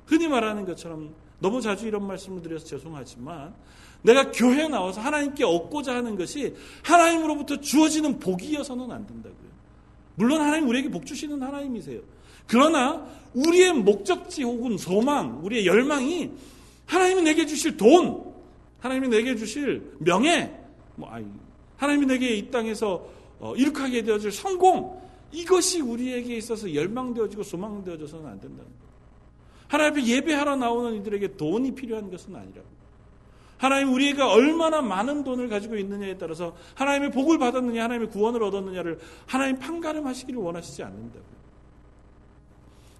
흔히 0.06 0.28
말하는 0.28 0.64
것처럼 0.64 1.14
너무 1.38 1.60
자주 1.60 1.86
이런 1.86 2.06
말씀을 2.06 2.42
드려서 2.42 2.64
죄송하지만 2.64 3.54
내가 4.02 4.30
교회에 4.30 4.68
나와서 4.68 5.00
하나님께 5.00 5.44
얻고자 5.44 5.94
하는 5.94 6.16
것이 6.16 6.54
하나님으로부터 6.82 7.60
주어지는 7.60 8.18
복이어서는 8.18 8.90
안 8.90 9.06
된다고요. 9.06 9.43
물론 10.16 10.40
하나님 10.40 10.68
우리에게 10.68 10.90
복 10.90 11.06
주시는 11.06 11.42
하나님이세요. 11.42 12.00
그러나 12.46 13.06
우리의 13.34 13.72
목적지 13.72 14.42
혹은 14.42 14.76
소망, 14.78 15.44
우리의 15.44 15.66
열망이 15.66 16.30
하나님이 16.86 17.22
내게 17.22 17.46
주실 17.46 17.76
돈, 17.76 18.22
하나님이 18.80 19.08
내게 19.08 19.34
주실 19.34 19.96
명예, 19.98 20.54
뭐 20.96 21.08
아이, 21.10 21.24
하나님이 21.76 22.06
내게 22.06 22.36
이 22.36 22.50
땅에서 22.50 23.06
어, 23.40 23.54
이룩하게 23.56 24.02
되어질 24.02 24.30
성공, 24.30 25.02
이것이 25.32 25.80
우리에게 25.80 26.36
있어서 26.36 26.72
열망되어지고 26.72 27.42
소망되어져서는 27.42 28.26
안 28.26 28.40
된다는 28.40 28.64
거예요. 28.64 28.84
하나님 29.66 29.92
앞에 29.92 30.06
예배하러 30.06 30.56
나오는 30.56 30.94
이들에게 31.00 31.36
돈이 31.36 31.74
필요한 31.74 32.10
것은 32.10 32.36
아니라고. 32.36 32.83
하나님 33.56 33.92
우리가 33.92 34.30
얼마나 34.30 34.82
많은 34.82 35.24
돈을 35.24 35.48
가지고 35.48 35.76
있느냐에 35.76 36.18
따라서 36.18 36.56
하나님의 36.74 37.12
복을 37.12 37.38
받았느냐, 37.38 37.84
하나님의 37.84 38.10
구원을 38.10 38.42
얻었느냐를 38.42 38.98
하나님 39.26 39.58
판가름하시기를 39.58 40.40
원하시지 40.40 40.82
않는다고요. 40.82 41.34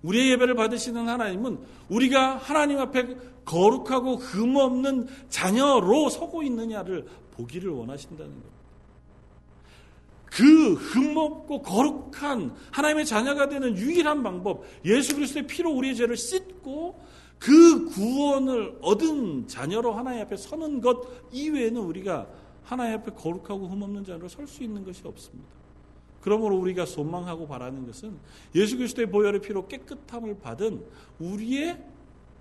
우리의 0.02 0.30
예배를 0.32 0.54
받으시는 0.54 1.08
하나님은 1.08 1.58
우리가 1.88 2.36
하나님 2.36 2.78
앞에 2.78 3.16
거룩하고 3.44 4.16
흠없는 4.16 5.08
자녀로 5.28 6.10
서고 6.10 6.42
있느냐를 6.42 7.06
보기를 7.32 7.70
원하신다는 7.70 8.30
거예요. 8.30 8.54
그 10.26 10.74
흠없고 10.74 11.62
거룩한 11.62 12.54
하나님의 12.72 13.06
자녀가 13.06 13.48
되는 13.48 13.76
유일한 13.76 14.22
방법, 14.22 14.64
예수 14.84 15.14
그리스도의 15.14 15.46
피로 15.46 15.70
우리의 15.72 15.94
죄를 15.94 16.16
씻고 16.16 17.00
그 17.44 17.84
구원을 17.90 18.78
얻은 18.80 19.48
자녀로 19.48 19.92
하나님 19.92 20.22
앞에 20.22 20.34
서는 20.34 20.80
것 20.80 21.06
이외에는 21.30 21.78
우리가 21.78 22.26
하나님 22.62 22.98
앞에 22.98 23.12
거룩하고 23.12 23.68
흠없는 23.68 24.02
자녀로 24.02 24.28
설 24.28 24.48
수 24.48 24.62
있는 24.62 24.82
것이 24.82 25.02
없습니다. 25.06 25.50
그러므로 26.22 26.56
우리가 26.56 26.86
소망하고 26.86 27.46
바라는 27.46 27.86
것은 27.86 28.16
예수 28.54 28.78
그리스도의 28.78 29.10
보혈의 29.10 29.42
피로 29.42 29.68
깨끗함을 29.68 30.38
받은 30.38 30.82
우리의 31.18 31.84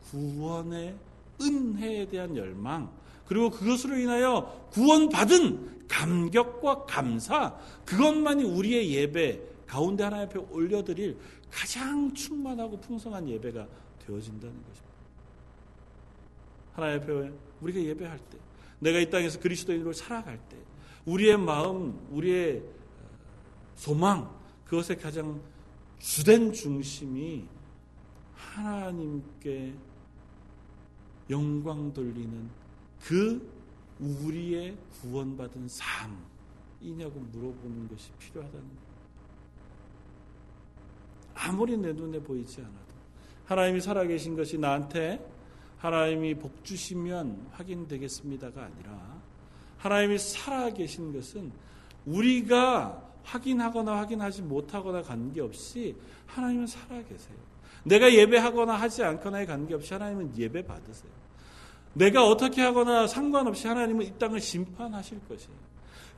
구원의 0.09 0.95
은혜에 1.41 2.07
대한 2.07 2.37
열망, 2.37 2.89
그리고 3.25 3.49
그것으로 3.49 3.97
인하여 3.97 4.69
구원받은 4.71 5.87
감격과 5.89 6.85
감사, 6.85 7.57
그것만이 7.83 8.45
우리의 8.45 8.89
예배 8.89 9.41
가운데 9.67 10.05
하나님 10.05 10.29
앞에 10.29 10.39
올려드릴 10.49 11.17
가장 11.51 12.13
충만하고 12.13 12.79
풍성한 12.79 13.27
예배가 13.27 13.67
되어진다는 14.05 14.55
것입니다. 14.63 14.82
하나님 16.73 17.01
앞에 17.01 17.31
우리가 17.61 17.79
예배할 17.79 18.17
때, 18.17 18.37
내가 18.79 18.99
이 18.99 19.09
땅에서 19.09 19.39
그리스도인으로 19.39 19.93
살아갈 19.93 20.37
때, 20.49 20.57
우리의 21.05 21.37
마음, 21.37 21.99
우리의 22.11 22.63
소망, 23.75 24.29
그것의 24.65 24.99
가장 24.99 25.41
주된 25.99 26.51
중심이 26.51 27.45
하나님께 28.35 29.73
영광 31.29 31.93
돌리는 31.93 32.49
그 33.01 33.49
우리의 33.99 34.77
구원받은 35.01 35.67
삶이냐고 35.69 37.19
물어보는 37.19 37.87
것이 37.87 38.11
필요하다는 38.19 38.65
거예요. 38.65 38.83
아무리 41.35 41.77
내 41.77 41.93
눈에 41.93 42.19
보이지 42.19 42.61
않아도 42.61 42.93
하나님이 43.45 43.81
살아계신 43.81 44.35
것이 44.35 44.57
나한테 44.57 45.32
하나님이 45.83 46.35
복 46.35 46.63
주시면 46.63 47.49
확인되겠습니다가 47.51 48.63
아니라 48.63 49.21
하나님이 49.77 50.17
살아 50.17 50.69
계신 50.69 51.11
것은 51.11 51.51
우리가 52.05 53.03
확인하거나 53.23 53.97
확인하지 53.97 54.43
못하거나 54.43 55.01
관계없이 55.01 55.97
하나님은 56.25 56.67
살아 56.67 57.03
계세요. 57.03 57.35
내가 57.83 58.13
예배하거나 58.13 58.73
하지 58.73 59.03
않거나에 59.03 59.45
관계없이 59.45 59.93
하나님은 59.93 60.37
예배 60.37 60.65
받으세요. 60.65 61.11
내가 61.91 62.25
어떻게 62.25 62.61
하거나 62.61 63.05
상관없이 63.05 63.67
하나님은 63.67 64.05
이 64.05 64.17
땅을 64.17 64.39
심판하실 64.39 65.19
것이에요. 65.27 65.57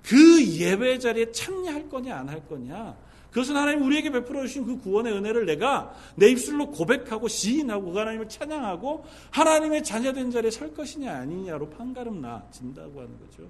그 0.04 0.46
예배 0.46 1.00
자리에 1.00 1.32
참여할 1.32 1.90
거냐 1.90 2.16
안 2.16 2.30
할 2.30 2.48
거냐 2.48 2.96
그것은 3.36 3.58
하나님 3.58 3.84
우리에게 3.84 4.12
베풀어 4.12 4.44
주신 4.44 4.66
그 4.66 4.78
구원의 4.78 5.12
은혜를 5.12 5.46
내가 5.46 5.94
내 6.16 6.30
입술로 6.30 6.72
고백하고 6.72 7.28
시인하고 7.28 7.92
그 7.92 8.00
하나님을 8.00 8.30
찬양하고 8.30 9.04
하나님의 9.32 9.84
자녀된 9.84 10.32
자리에 10.32 10.50
설 10.50 10.74
것이냐 10.74 11.14
아니냐로 11.14 11.70
판가름 11.70 12.22
나진다고 12.22 13.02
하는 13.02 13.20
거죠. 13.20 13.50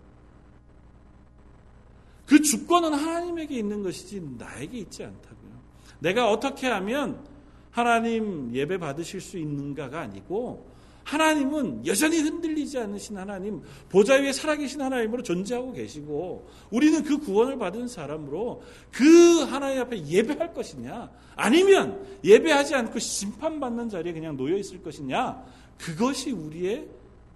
그 2.25 2.41
주권은 2.41 2.95
하나님에게 2.95 3.55
있는 3.55 3.83
것이지 3.83 4.27
나에게 4.39 4.79
있지 4.79 5.03
않다고요. 5.03 5.51
내가 5.99 6.31
어떻게 6.31 6.65
하면 6.65 7.23
하나님 7.69 8.55
예배 8.55 8.79
받으실 8.79 9.21
수 9.21 9.37
있는가가 9.37 10.01
아니고 10.01 10.65
하나님은 11.05 11.85
여전히 11.85 12.17
흔들리지 12.17 12.79
않으신 12.79 13.17
하나님, 13.17 13.61
보좌 13.89 14.15
위에 14.15 14.33
살아계신 14.33 14.81
하나님으로 14.81 15.21
존재하고 15.21 15.71
계시고, 15.71 16.49
우리는 16.71 17.03
그 17.03 17.19
구원을 17.19 17.59
받은 17.59 17.87
사람으로 17.87 18.63
그 18.91 19.43
하나님 19.43 19.81
앞에 19.81 20.03
예배할 20.03 20.53
것이냐, 20.53 21.11
아니면 21.35 22.03
예배하지 22.23 22.73
않고 22.73 22.97
심판받는 22.97 23.87
자리에 23.89 24.13
그냥 24.13 24.35
놓여 24.35 24.57
있을 24.57 24.81
것이냐, 24.81 25.45
그것이 25.77 26.31
우리의 26.31 26.87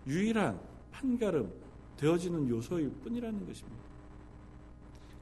유일한 0.07 0.59
한가름 0.91 1.51
되어지는 1.97 2.49
요소일 2.49 2.89
뿐이라는 3.03 3.45
것입니다. 3.45 3.77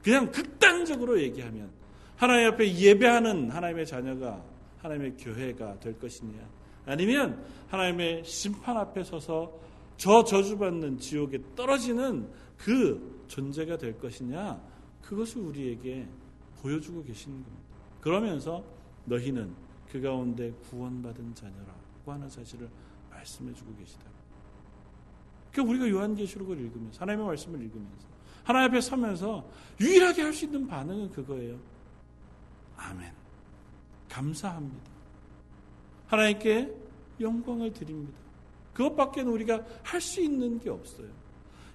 그냥 0.02 0.32
극단적으로 0.32 1.20
얘기하면, 1.20 1.68
하나님 2.16 2.48
앞에 2.48 2.74
예배하는 2.74 3.50
하나님의 3.50 3.84
자녀가 3.84 4.42
하나님의 4.78 5.18
교회가 5.18 5.80
될 5.80 5.98
것이냐, 5.98 6.38
아니면 6.88 7.44
하나님의 7.68 8.24
심판 8.24 8.76
앞에 8.76 9.04
서서 9.04 9.52
저 9.96 10.24
저주받는 10.24 10.98
지옥에 10.98 11.38
떨어지는 11.54 12.28
그 12.56 13.24
존재가 13.28 13.76
될 13.76 13.98
것이냐 13.98 14.60
그것을 15.02 15.42
우리에게 15.42 16.08
보여주고 16.60 17.04
계시는 17.04 17.42
겁니다. 17.42 17.68
그러면서 18.00 18.64
너희는 19.04 19.54
그 19.90 20.00
가운데 20.00 20.50
구원받은 20.70 21.34
자녀라고 21.34 22.12
하는 22.12 22.28
사실을 22.28 22.68
말씀해주고 23.10 23.76
계시다. 23.76 24.04
그러니까 25.52 25.70
우리가 25.70 25.88
요한계시록을 25.88 26.58
읽으면서 26.58 27.00
하나님의 27.00 27.26
말씀을 27.26 27.60
읽으면서 27.62 28.06
하나님 28.44 28.70
앞에 28.70 28.80
서면서 28.80 29.46
유일하게 29.80 30.22
할 30.22 30.32
수 30.32 30.46
있는 30.46 30.66
반응은 30.66 31.10
그거예요. 31.10 31.58
아멘. 32.76 33.12
감사합니다. 34.08 34.97
하나님께 36.08 36.70
영광을 37.20 37.72
드립니다. 37.72 38.18
그것밖에는 38.74 39.30
우리가 39.32 39.64
할 39.82 40.00
수 40.00 40.20
있는 40.20 40.58
게 40.58 40.70
없어요. 40.70 41.06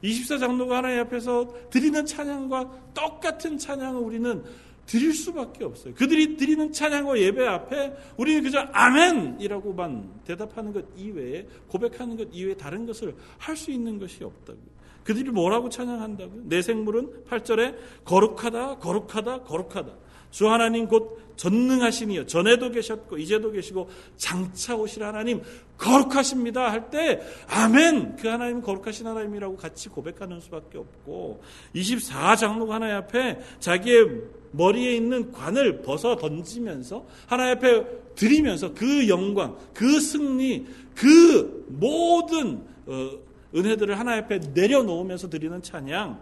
24장로가 0.03 0.69
하나님 0.71 0.99
앞에서 1.01 1.47
드리는 1.69 2.05
찬양과 2.05 2.91
똑같은 2.93 3.57
찬양을 3.57 4.01
우리는 4.01 4.43
드릴 4.85 5.13
수밖에 5.13 5.63
없어요. 5.63 5.93
그들이 5.93 6.35
드리는 6.35 6.71
찬양과 6.71 7.17
예배 7.17 7.47
앞에 7.47 7.93
우리는 8.17 8.43
그저 8.43 8.59
아멘이라고만 8.73 10.21
대답하는 10.25 10.73
것 10.73 10.85
이외에 10.97 11.47
고백하는 11.69 12.17
것 12.17 12.27
이외에 12.33 12.53
다른 12.55 12.85
것을 12.85 13.15
할 13.37 13.55
수 13.55 13.71
있는 13.71 13.97
것이 13.97 14.23
없다고요. 14.23 14.73
그들이 15.05 15.31
뭐라고 15.31 15.69
찬양한다고요? 15.69 16.43
내 16.45 16.61
생물은 16.61 17.25
8절에 17.29 17.75
거룩하다, 18.05 18.79
거룩하다, 18.79 19.43
거룩하다. 19.43 20.02
주 20.33 20.49
하나님 20.49 20.87
곧 20.87 21.21
전능하시니요. 21.35 22.25
전에도 22.25 22.71
계셨고 22.71 23.17
이제도 23.19 23.51
계시고 23.51 23.87
장차 24.17 24.75
오실 24.75 25.03
하나님 25.03 25.41
거룩하십니다 25.77 26.71
할 26.71 26.89
때 26.89 27.21
아멘 27.47 28.15
그 28.17 28.27
하나님 28.27 28.61
거룩하신 28.61 29.05
하나님이라고 29.07 29.55
같이 29.57 29.89
고백하는 29.89 30.39
수밖에 30.39 30.77
없고 30.79 31.41
24장로가 31.75 32.69
하나님 32.69 32.95
앞에 32.97 33.39
자기의 33.59 34.07
머리에 34.51 34.95
있는 34.95 35.31
관을 35.31 35.81
벗어 35.81 36.15
던지면서 36.15 37.05
하나님 37.27 37.57
앞에 37.57 37.85
드리면서 38.15 38.73
그 38.73 39.07
영광 39.07 39.55
그 39.73 39.99
승리 39.99 40.65
그 40.95 41.65
모든 41.69 42.61
어, 42.87 43.11
은혜들을 43.55 43.97
하나님 43.99 44.23
앞에 44.23 44.39
내려놓으면서 44.53 45.29
드리는 45.29 45.61
찬양 45.61 46.21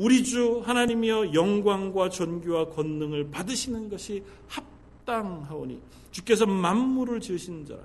우리 0.00 0.24
주 0.24 0.60
하나님이여 0.60 1.34
영광과 1.34 2.08
존귀와 2.08 2.70
권능을 2.70 3.30
받으시는 3.30 3.90
것이 3.90 4.24
합당하오니 4.48 5.78
주께서 6.10 6.46
만물을 6.46 7.20
지으신 7.20 7.66
자라 7.66 7.82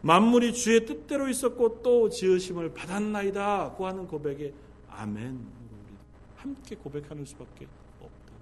만물이 0.00 0.54
주의 0.54 0.86
뜻대로 0.86 1.28
있었고 1.28 1.82
또 1.82 2.08
지으심을 2.08 2.72
받았나이다 2.72 3.72
고 3.72 3.86
하는 3.86 4.06
고백에 4.06 4.54
아멘 4.88 5.38
함께 6.36 6.76
고백하는 6.76 7.26
수밖에 7.26 7.66
없다. 8.00 8.32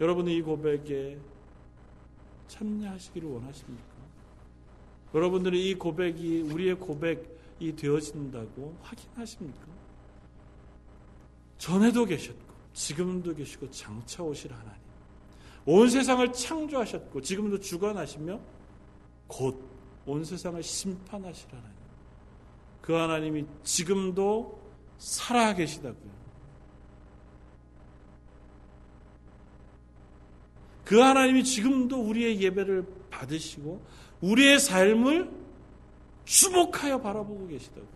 여러분이 0.00 0.36
이 0.36 0.40
고백에 0.40 1.18
참여하시기를 2.48 3.28
원하십니까? 3.28 3.84
여러분들이 5.14 5.68
이 5.68 5.74
고백이 5.74 6.40
우리의 6.40 6.76
고백이 6.76 7.76
되어진다고 7.76 8.78
확인하십니까? 8.80 9.83
전에도 11.64 12.04
계셨고 12.04 12.44
지금도 12.74 13.34
계시고 13.34 13.70
장차 13.70 14.22
오실 14.22 14.52
하나님. 14.52 14.82
온 15.64 15.88
세상을 15.88 16.30
창조하셨고 16.30 17.22
지금도 17.22 17.58
주관하시며 17.60 18.38
곧 19.26 19.74
온 20.06 20.22
세상을 20.22 20.62
심판하실 20.62 21.48
하나님. 21.48 21.72
그 22.82 22.92
하나님이 22.92 23.46
지금도 23.62 24.60
살아 24.98 25.54
계시다고요. 25.54 26.12
그 30.84 30.98
하나님이 30.98 31.44
지금도 31.44 32.02
우리의 32.02 32.42
예배를 32.42 32.86
받으시고 33.08 33.82
우리의 34.20 34.58
삶을 34.60 35.30
주목하여 36.26 37.00
바라보고 37.00 37.48
계시다고. 37.48 37.86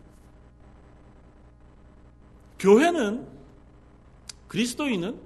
교회는 2.59 3.38
그리스도인은 4.49 5.19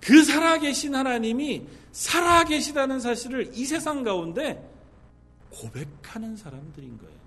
그 0.00 0.22
살아계신 0.22 0.94
하나님이 0.94 1.66
살아계시다는 1.92 3.00
사실을 3.00 3.50
이 3.54 3.64
세상 3.64 4.04
가운데 4.04 4.68
고백하는 5.50 6.36
사람들인 6.36 6.98
거예요. 6.98 7.18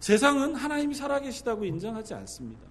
세상은 0.00 0.54
하나님이 0.54 0.94
살아계시다고 0.94 1.64
인정하지 1.64 2.14
않습니다. 2.14 2.62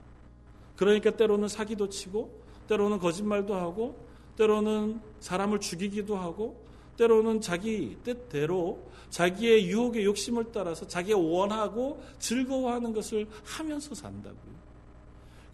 그러니까 0.75 1.11
때로는 1.11 1.47
사기도 1.47 1.89
치고, 1.89 2.41
때로는 2.67 2.99
거짓말도 2.99 3.55
하고, 3.55 4.05
때로는 4.37 4.99
사람을 5.19 5.59
죽이기도 5.59 6.17
하고, 6.17 6.65
때로는 6.97 7.41
자기 7.41 7.97
뜻대로 8.03 8.89
자기의 9.09 9.67
유혹의 9.67 10.05
욕심을 10.05 10.45
따라서 10.53 10.87
자기가 10.87 11.17
원하고 11.17 12.01
즐거워하는 12.19 12.93
것을 12.93 13.27
하면서 13.43 13.93
산다고요. 13.93 14.64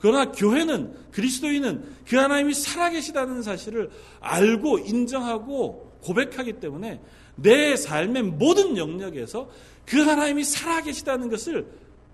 그러나 0.01 0.31
교회는 0.31 1.11
그리스도인은 1.11 1.85
그 2.07 2.17
하나님이 2.17 2.55
살아계시다는 2.55 3.43
사실을 3.43 3.91
알고 4.19 4.79
인정하고 4.79 5.91
고백하기 6.01 6.53
때문에 6.53 6.99
내 7.35 7.75
삶의 7.75 8.23
모든 8.23 8.77
영역에서 8.77 9.49
그 9.85 10.01
하나님이 10.01 10.43
살아계시다는 10.43 11.29
것을 11.29 11.67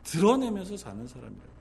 드러내면서 0.04 0.76
사는 0.76 1.08
사람이라고. 1.08 1.58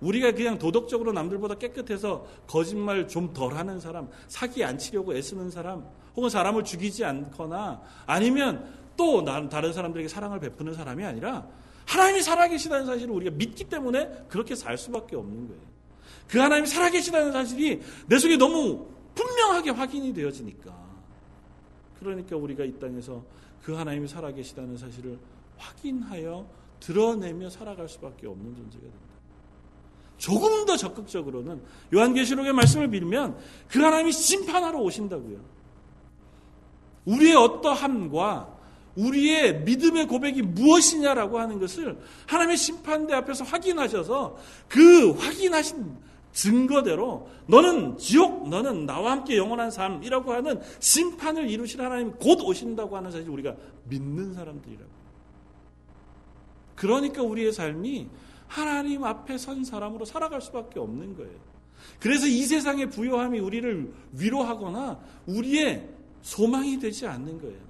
우리가 0.00 0.32
그냥 0.32 0.58
도덕적으로 0.58 1.12
남들보다 1.12 1.56
깨끗해서 1.56 2.26
거짓말 2.46 3.08
좀 3.08 3.32
덜 3.32 3.54
하는 3.54 3.80
사람, 3.80 4.08
사기 4.28 4.62
안 4.64 4.78
치려고 4.78 5.14
애쓰는 5.16 5.50
사람, 5.50 5.84
혹은 6.14 6.28
사람을 6.30 6.62
죽이지 6.62 7.04
않거나 7.04 7.80
아니면 8.06 8.70
또 8.96 9.24
다른 9.24 9.72
사람들에게 9.72 10.08
사랑을 10.08 10.40
베푸는 10.40 10.74
사람이 10.74 11.04
아니라 11.04 11.46
하나님이 11.88 12.22
살아계시다는 12.22 12.84
사실을 12.84 13.14
우리가 13.14 13.34
믿기 13.34 13.64
때문에 13.64 14.26
그렇게 14.28 14.54
살 14.54 14.76
수밖에 14.76 15.16
없는 15.16 15.48
거예요. 15.48 15.62
그 16.28 16.38
하나님이 16.38 16.66
살아계시다는 16.66 17.32
사실이 17.32 17.80
내 18.06 18.18
속에 18.18 18.36
너무 18.36 18.86
분명하게 19.14 19.70
확인이 19.70 20.12
되어지니까. 20.12 20.76
그러니까 21.98 22.36
우리가 22.36 22.64
이 22.64 22.78
땅에서 22.78 23.24
그 23.62 23.72
하나님이 23.72 24.06
살아계시다는 24.06 24.76
사실을 24.76 25.18
확인하여 25.56 26.46
드러내며 26.80 27.48
살아갈 27.48 27.88
수밖에 27.88 28.26
없는 28.26 28.54
존재가 28.54 28.82
됩니다. 28.82 29.08
조금 30.18 30.66
더 30.66 30.76
적극적으로는 30.76 31.62
요한계시록의 31.94 32.52
말씀을 32.52 32.88
빌면 32.90 33.38
그 33.66 33.80
하나님이 33.80 34.12
심판하러 34.12 34.78
오신다고요. 34.78 35.38
우리의 37.06 37.34
어떠함과 37.34 38.57
우리의 38.98 39.62
믿음의 39.62 40.08
고백이 40.08 40.42
무엇이냐라고 40.42 41.38
하는 41.38 41.58
것을 41.60 41.96
하나님의 42.26 42.56
심판대 42.56 43.14
앞에서 43.14 43.44
확인하셔서 43.44 44.36
그 44.68 45.12
확인하신 45.12 45.96
증거대로 46.32 47.28
너는 47.46 47.96
지옥, 47.96 48.48
너는 48.48 48.86
나와 48.86 49.12
함께 49.12 49.36
영원한 49.36 49.70
삶이라고 49.70 50.32
하는 50.32 50.60
심판을 50.80 51.48
이루실 51.48 51.80
하나님 51.80 52.12
곧 52.12 52.40
오신다고 52.42 52.96
하는 52.96 53.10
사실 53.10 53.28
우리가 53.28 53.56
믿는 53.84 54.34
사람들이라고. 54.34 54.90
그러니까 56.74 57.22
우리의 57.22 57.52
삶이 57.52 58.08
하나님 58.46 59.04
앞에 59.04 59.36
선 59.38 59.64
사람으로 59.64 60.04
살아갈 60.04 60.40
수밖에 60.40 60.78
없는 60.78 61.16
거예요. 61.16 61.48
그래서 62.00 62.26
이 62.26 62.42
세상의 62.42 62.90
부요함이 62.90 63.38
우리를 63.38 63.92
위로하거나 64.12 65.00
우리의 65.26 65.88
소망이 66.22 66.78
되지 66.78 67.06
않는 67.06 67.40
거예요. 67.40 67.67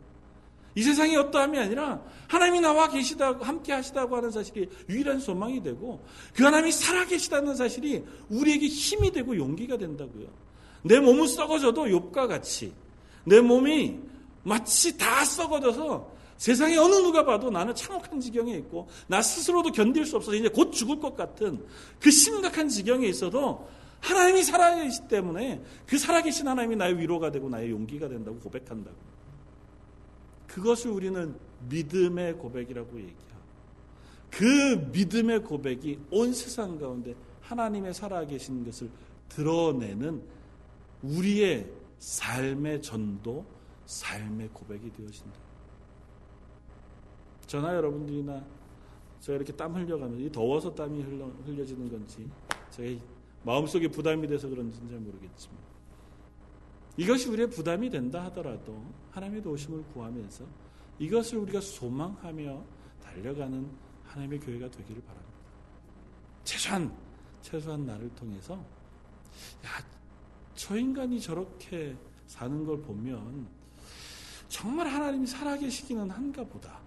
이 0.79 0.83
세상이 0.85 1.16
어떠함이 1.16 1.59
아니라 1.59 2.01
하나님이 2.29 2.61
나와 2.61 2.89
계시다고 2.89 3.45
함께 3.45 3.72
하시다고 3.72 4.14
하는 4.14 4.31
사실이 4.31 4.68
유일한 4.89 5.18
소망이 5.18 5.61
되고 5.61 6.05
그 6.33 6.45
하나님이 6.45 6.70
살아 6.70 7.05
계시다는 7.05 7.57
사실이 7.57 8.05
우리에게 8.29 8.68
힘이 8.68 9.11
되고 9.11 9.37
용기가 9.37 9.76
된다고요. 9.76 10.29
내 10.85 11.01
몸은 11.01 11.26
썩어져도 11.26 11.87
욥과 11.87 12.29
같이 12.29 12.72
내 13.24 13.41
몸이 13.41 13.99
마치 14.45 14.97
다 14.97 15.24
썩어져서 15.24 16.12
세상에 16.37 16.76
어느 16.76 16.95
누가 16.95 17.24
봐도 17.24 17.51
나는 17.51 17.74
참혹한 17.74 18.20
지경에 18.20 18.55
있고 18.59 18.87
나 19.09 19.20
스스로도 19.20 19.72
견딜 19.72 20.07
수 20.07 20.14
없어서 20.14 20.37
이제 20.37 20.49
곧 20.49 20.70
죽을 20.70 21.01
것 21.01 21.16
같은 21.16 21.66
그 21.99 22.12
심각한 22.12 22.68
지경에 22.68 23.05
있어도 23.09 23.68
하나님이 23.99 24.45
살아계시기 24.45 25.09
때문에 25.09 25.61
그 25.89 25.99
살아계신 25.99 26.47
하나님이 26.47 26.76
나의 26.76 26.97
위로가 27.01 27.33
되고 27.33 27.49
나의 27.49 27.68
용기가 27.72 28.07
된다고 28.09 28.39
고백한다고. 28.39 29.17
그것을 30.59 30.90
우리는 30.90 31.34
믿음의 31.68 32.34
고백이라고 32.34 32.98
얘기하고 32.98 33.28
그 34.30 34.90
믿음의 34.92 35.44
고백이 35.44 35.98
온 36.11 36.32
세상 36.32 36.78
가운데 36.78 37.14
하나님의 37.40 37.94
살아계신 37.94 38.64
것을 38.64 38.90
드러내는 39.28 40.22
우리의 41.02 41.70
삶의 41.98 42.82
전도, 42.82 43.44
삶의 43.86 44.48
고백이 44.52 44.92
되어진다. 44.92 45.38
저나 47.46 47.74
여러분들이나 47.74 48.44
제가 49.20 49.36
이렇게 49.36 49.52
땀 49.52 49.74
흘려가면 49.74 50.30
더워서 50.30 50.74
땀이 50.74 51.02
흘러, 51.02 51.26
흘려지는 51.46 51.90
건지 51.90 52.28
제가 52.70 53.00
마음속에 53.44 53.88
부담이 53.88 54.26
돼서 54.26 54.48
그런지는 54.48 54.88
잘 54.88 54.98
모르겠지만 54.98 55.56
이것이 56.99 57.28
우리의 57.28 57.49
부담이 57.49 57.88
된다 57.90 58.24
하더라도 58.24 58.84
하나님의 59.12 59.40
도심을 59.40 59.84
구하면서 59.94 60.44
이것을 60.99 61.38
우리가 61.38 61.61
소망하며 61.61 62.64
달려가는 63.01 63.70
하나님의 64.05 64.40
교회가 64.40 64.68
되기를 64.68 65.01
바랍니다. 65.03 65.38
최소한 66.42 66.92
최소한 67.40 67.86
나를 67.86 68.12
통해서 68.16 68.55
야, 69.64 69.68
저 70.57 70.76
인간이 70.76 71.20
저렇게 71.20 71.96
사는 72.26 72.66
걸 72.66 72.82
보면 72.82 73.46
정말 74.49 74.88
하나님이 74.88 75.24
살아계시기는 75.24 76.11
한가 76.11 76.42
보다. 76.42 76.80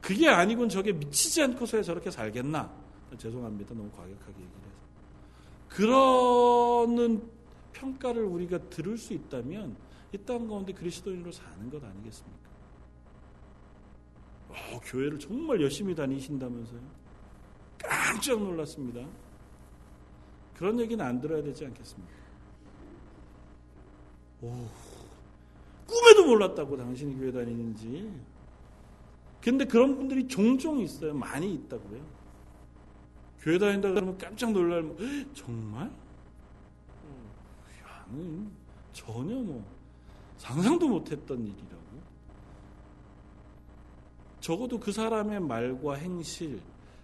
그게 0.00 0.26
아니군 0.26 0.70
저게 0.70 0.92
미치지 0.92 1.42
않고서야 1.42 1.82
저렇게 1.82 2.10
살겠나? 2.10 2.72
죄송합니다. 3.18 3.74
너무 3.74 3.90
과격하게 3.90 4.32
얘기를 4.32 4.48
해서. 4.64 4.76
그러는 5.68 7.35
평가를 7.80 8.24
우리가 8.24 8.58
들을 8.70 8.96
수 8.96 9.12
있다면 9.12 9.76
이 10.12 10.18
땅 10.24 10.48
가운데 10.48 10.72
그리스도인으로 10.72 11.30
사는 11.32 11.68
것 11.70 11.82
아니겠습니까? 11.84 12.46
어, 14.48 14.80
교회를 14.84 15.18
정말 15.18 15.60
열심히 15.60 15.94
다니신다면서요? 15.94 16.80
깜짝 17.78 18.38
놀랐습니다. 18.40 19.06
그런 20.54 20.80
얘기는 20.80 21.04
안 21.04 21.20
들어야 21.20 21.42
되지 21.42 21.66
않겠습니까? 21.66 22.14
오, 24.42 24.68
꿈에도 25.86 26.26
몰랐다고 26.26 26.76
당신이 26.76 27.16
교회 27.18 27.30
다니는지. 27.30 28.10
근데 29.42 29.64
그런 29.64 29.96
분들이 29.96 30.26
종종 30.26 30.80
있어요. 30.80 31.12
많이 31.14 31.52
있다고요. 31.54 32.00
교회 33.40 33.58
다닌다 33.58 33.90
그러면 33.92 34.16
깜짝 34.18 34.52
놀랄, 34.52 34.82
정말? 35.34 35.90
야, 38.12 38.50
전혀 38.92 39.34
뭐, 39.36 39.64
상상도 40.38 40.88
못했던 40.88 41.40
일이라고. 41.40 41.76
적어도 44.40 44.78
그 44.78 44.92
사람의 44.92 45.40
말과 45.40 45.94
행실, 45.94 46.60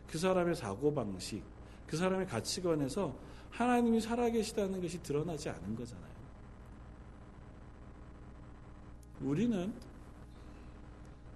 그 0.06 0.18
사람의 0.18 0.54
사고방식, 0.54 1.42
그 1.86 1.96
사람의 1.96 2.26
가치관에서 2.26 3.14
하나님이 3.50 4.00
살아계시다는 4.00 4.80
것이 4.80 5.02
드러나지 5.02 5.48
않은 5.48 5.74
거잖아요. 5.74 6.12
우리는 9.20 9.72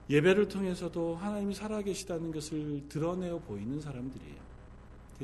예배를 0.09 0.49
통해서도 0.49 1.17
하나님이 1.17 1.55
살아계시다는 1.55 2.33
것을 2.33 2.89
드러내어 2.89 3.39
보이는 3.41 3.81
사람들이에요. 3.81 4.47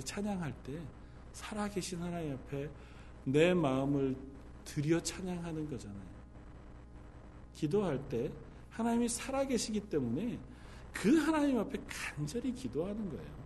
찬양할 0.05 0.53
때 0.65 0.81
살아계신 1.33 2.03
하나님 2.03 2.35
앞에 2.35 2.69
내 3.25 3.55
마음을 3.55 4.17
들여 4.65 5.01
찬양하는 5.03 5.69
거잖아요. 5.71 6.13
기도할 7.55 7.99
때 8.09 8.31
하나님이 8.71 9.09
살아계시기 9.09 9.81
때문에 9.81 10.39
그 10.93 11.17
하나님 11.19 11.59
앞에 11.59 11.79
간절히 11.89 12.53
기도하는 12.53 13.09
거예요. 13.09 13.43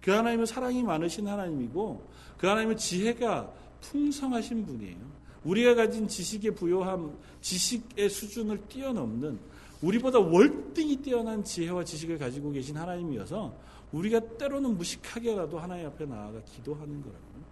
그 0.00 0.10
하나님은 0.10 0.46
사랑이 0.46 0.82
많으신 0.82 1.26
하나님이고 1.26 2.06
그 2.38 2.46
하나님은 2.46 2.76
지혜가 2.76 3.52
풍성하신 3.80 4.66
분이에요. 4.66 5.16
우리가 5.44 5.74
가진 5.74 6.08
지식의 6.08 6.54
부요함, 6.54 7.16
지식의 7.40 8.08
수준을 8.10 8.68
뛰어넘는 8.68 9.38
우리보다 9.82 10.18
월등히 10.18 10.96
뛰어난 10.96 11.44
지혜와 11.44 11.84
지식을 11.84 12.18
가지고 12.18 12.50
계신 12.50 12.76
하나님이어서 12.76 13.54
우리가 13.92 14.20
때로는 14.36 14.76
무식하게라도 14.76 15.58
하나님 15.58 15.86
앞에 15.86 16.06
나아가 16.06 16.40
기도하는 16.42 17.00
거라고요. 17.00 17.44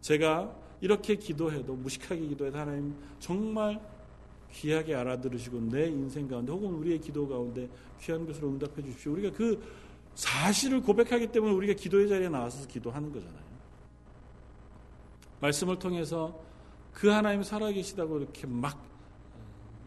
제가 0.00 0.54
이렇게 0.84 1.14
기도해도 1.16 1.74
무식하게 1.76 2.26
기도해도 2.26 2.58
하나님 2.58 2.94
정말 3.18 3.80
귀하게 4.52 4.94
알아들으시고 4.94 5.58
내 5.70 5.86
인생 5.86 6.28
가운데 6.28 6.52
혹은 6.52 6.74
우리의 6.74 7.00
기도 7.00 7.26
가운데 7.26 7.66
귀한 8.02 8.26
것으로 8.26 8.48
응답해 8.48 8.82
주십시오. 8.82 9.12
우리가 9.12 9.34
그 9.34 9.62
사실을 10.14 10.82
고백하기 10.82 11.28
때문에 11.28 11.54
우리가 11.54 11.72
기도의 11.72 12.06
자리에 12.06 12.28
나와서 12.28 12.68
기도하는 12.68 13.10
거잖아요. 13.10 13.42
말씀을 15.40 15.78
통해서 15.78 16.38
그 16.92 17.08
하나님 17.08 17.42
살아계시다고 17.42 18.18
이렇게 18.18 18.46
막 18.46 18.78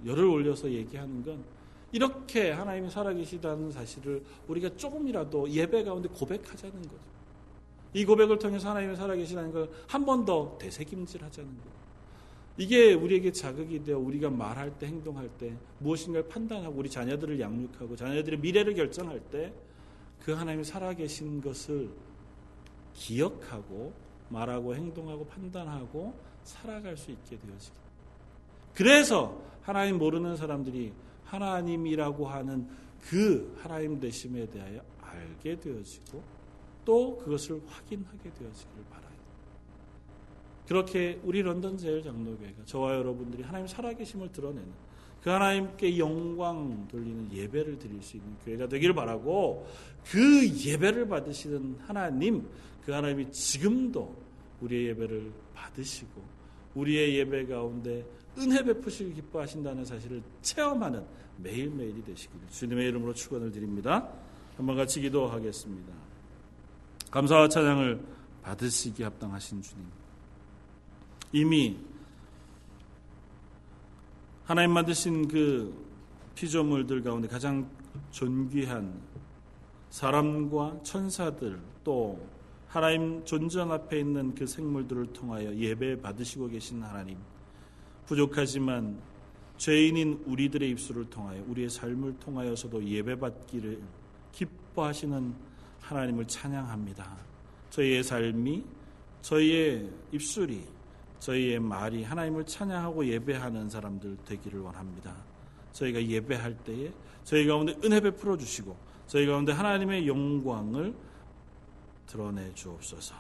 열을 0.04 0.26
올려서 0.26 0.72
얘기하는 0.72 1.24
건 1.24 1.44
이렇게 1.92 2.50
하나님이 2.50 2.90
살아계시다는 2.90 3.72
사실을 3.72 4.24
우리가 4.48 4.76
조금이라도 4.76 5.48
예배 5.48 5.84
가운데 5.84 6.10
고백하자는 6.10 6.82
거죠. 6.82 7.17
이 7.98 8.06
고백을 8.06 8.38
통해서 8.40 8.70
하나님이 8.70 8.96
살아계시다는 8.96 9.52
걸 9.52 9.70
한 9.88 10.06
번 10.06 10.24
더 10.26 10.58
되새김질 10.60 11.24
하자는 11.24 11.50
거예요. 11.50 11.78
이게 12.58 12.94
우리에게 12.94 13.32
자극이 13.32 13.84
되어 13.84 13.98
우리가 14.00 14.30
말할 14.30 14.78
때 14.80 14.88
행동할 14.88 15.30
때 15.38 15.56
무엇인가를 15.80 16.28
판단하고 16.28 16.78
우리 16.80 16.90
자녀들을 16.90 17.40
양육하고 17.40 17.96
자녀들의 17.96 18.40
미래를 18.40 18.74
결정할 18.76 19.20
때 19.32 19.54
그 20.24 20.34
하나님이 20.34 20.64
살아계신 20.66 21.40
것을 21.42 21.90
기억하고 22.94 23.94
말하고 24.30 24.76
행동하고 24.76 25.26
판단하고 25.28 26.14
살아갈 26.44 26.98
수 26.98 27.12
있게 27.12 27.38
되어지기. 27.38 27.78
그래서 28.74 29.42
하나님 29.62 29.98
모르는 29.98 30.36
사람들이 30.36 30.92
하나님이라고 31.26 32.28
하는 32.28 32.68
그 33.02 33.56
하나님 33.62 34.00
되심에 34.00 34.48
대하여 34.48 34.82
알게 35.02 35.60
되어지고 35.60 36.22
또 36.88 37.18
그것을 37.18 37.62
확인하게 37.68 38.32
되어지기를 38.34 38.86
바라요. 38.90 39.18
그렇게 40.66 41.20
우리 41.22 41.42
런던 41.42 41.78
제일 41.78 42.02
장로교회가 42.02 42.64
저와 42.64 42.96
여러분들이 42.96 43.44
하나님 43.44 43.68
살아계심을 43.68 44.32
드러내는 44.32 44.72
그 45.22 45.30
하나님께 45.30 45.98
영광 45.98 46.88
돌리는 46.88 47.34
예배를 47.34 47.78
드릴 47.78 48.02
수 48.02 48.16
있는 48.16 48.34
교회가 48.38 48.70
되기를 48.70 48.96
바라고 48.96 49.68
그 50.06 50.48
예배를 50.48 51.10
받으시는 51.10 51.80
하나님, 51.80 52.48
그 52.86 52.94
하나님이 52.94 53.34
지금도 53.34 54.16
우리의 54.62 54.88
예배를 54.88 55.30
받으시고 55.54 56.22
우리의 56.76 57.18
예배 57.18 57.48
가운데 57.48 58.06
은혜 58.38 58.64
베푸시길 58.64 59.14
기뻐하신다는 59.14 59.84
사실을 59.84 60.22
체험하는 60.42 61.04
매일매일이 61.36 62.02
되시기를 62.06 62.48
주님의 62.50 62.88
이름으로 62.88 63.14
축원을 63.14 63.52
드립니다. 63.52 64.10
한번 64.56 64.78
같이 64.78 65.02
기도하겠습니다. 65.02 66.07
감사와 67.12 67.48
찬양을 67.48 68.04
받으시기 68.44 69.04
합당하신 69.04 69.62
주님. 69.62 69.86
이미 71.32 71.78
하나님 74.46 74.72
만드신 74.72 75.28
그 75.28 75.74
피조물들 76.36 77.04
가운데 77.04 77.28
가장 77.28 77.70
존귀한 78.12 78.94
사람과 79.90 80.80
천사들 80.84 81.60
또 81.84 82.20
하나님 82.68 83.24
존전 83.26 83.72
앞에 83.72 84.00
있는 84.00 84.36
그 84.36 84.46
생물들을 84.46 85.14
통하여 85.14 85.54
예배 85.56 86.02
받으시고 86.02 86.50
계신 86.50 86.84
하나님 86.84 87.18
부족하지만 88.06 89.00
죄인인 89.58 90.24
우리들의 90.26 90.70
입술을 90.72 91.10
통하여 91.10 91.44
우리의 91.48 91.70
삶을 91.70 92.20
통하여서도 92.20 92.84
예배받기를 92.84 93.82
기뻐하시는 94.32 95.34
하나님을 95.88 96.28
찬양합니다. 96.28 97.18
저희의 97.70 98.04
삶이 98.04 98.64
저희의 99.22 99.90
입술이 100.12 100.66
저희의 101.20 101.60
말이 101.60 102.04
하나님을 102.04 102.46
찬양하고 102.46 103.06
예배하는 103.08 103.70
사람들 103.70 104.18
되기를 104.26 104.60
원합니다. 104.60 105.16
저희가 105.72 106.04
예배할 106.04 106.58
때에 106.64 106.92
저희 107.24 107.48
가운데 107.48 107.76
은혜 107.84 108.00
베풀어 108.00 108.38
주시고 108.38 108.76
저희 109.08 109.26
가운데 109.26 109.52
하나님의 109.52 110.08
영광을 110.08 110.94
드러내 112.06 112.54
주옵소서. 112.54 113.16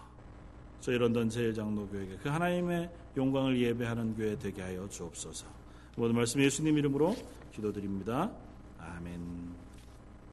저희 0.80 0.98
런던 0.98 1.30
제일장로교회에 1.30 2.18
그 2.22 2.30
하나님의 2.30 2.90
영광을 3.16 3.60
예배하는 3.60 4.16
교회 4.16 4.38
되게 4.38 4.62
하여 4.62 4.88
주옵소서. 4.88 5.46
모든 5.96 6.16
말씀 6.16 6.42
예수님 6.42 6.78
이름으로 6.78 7.16
기도드립니다. 7.52 8.32
아멘. 8.80 9.57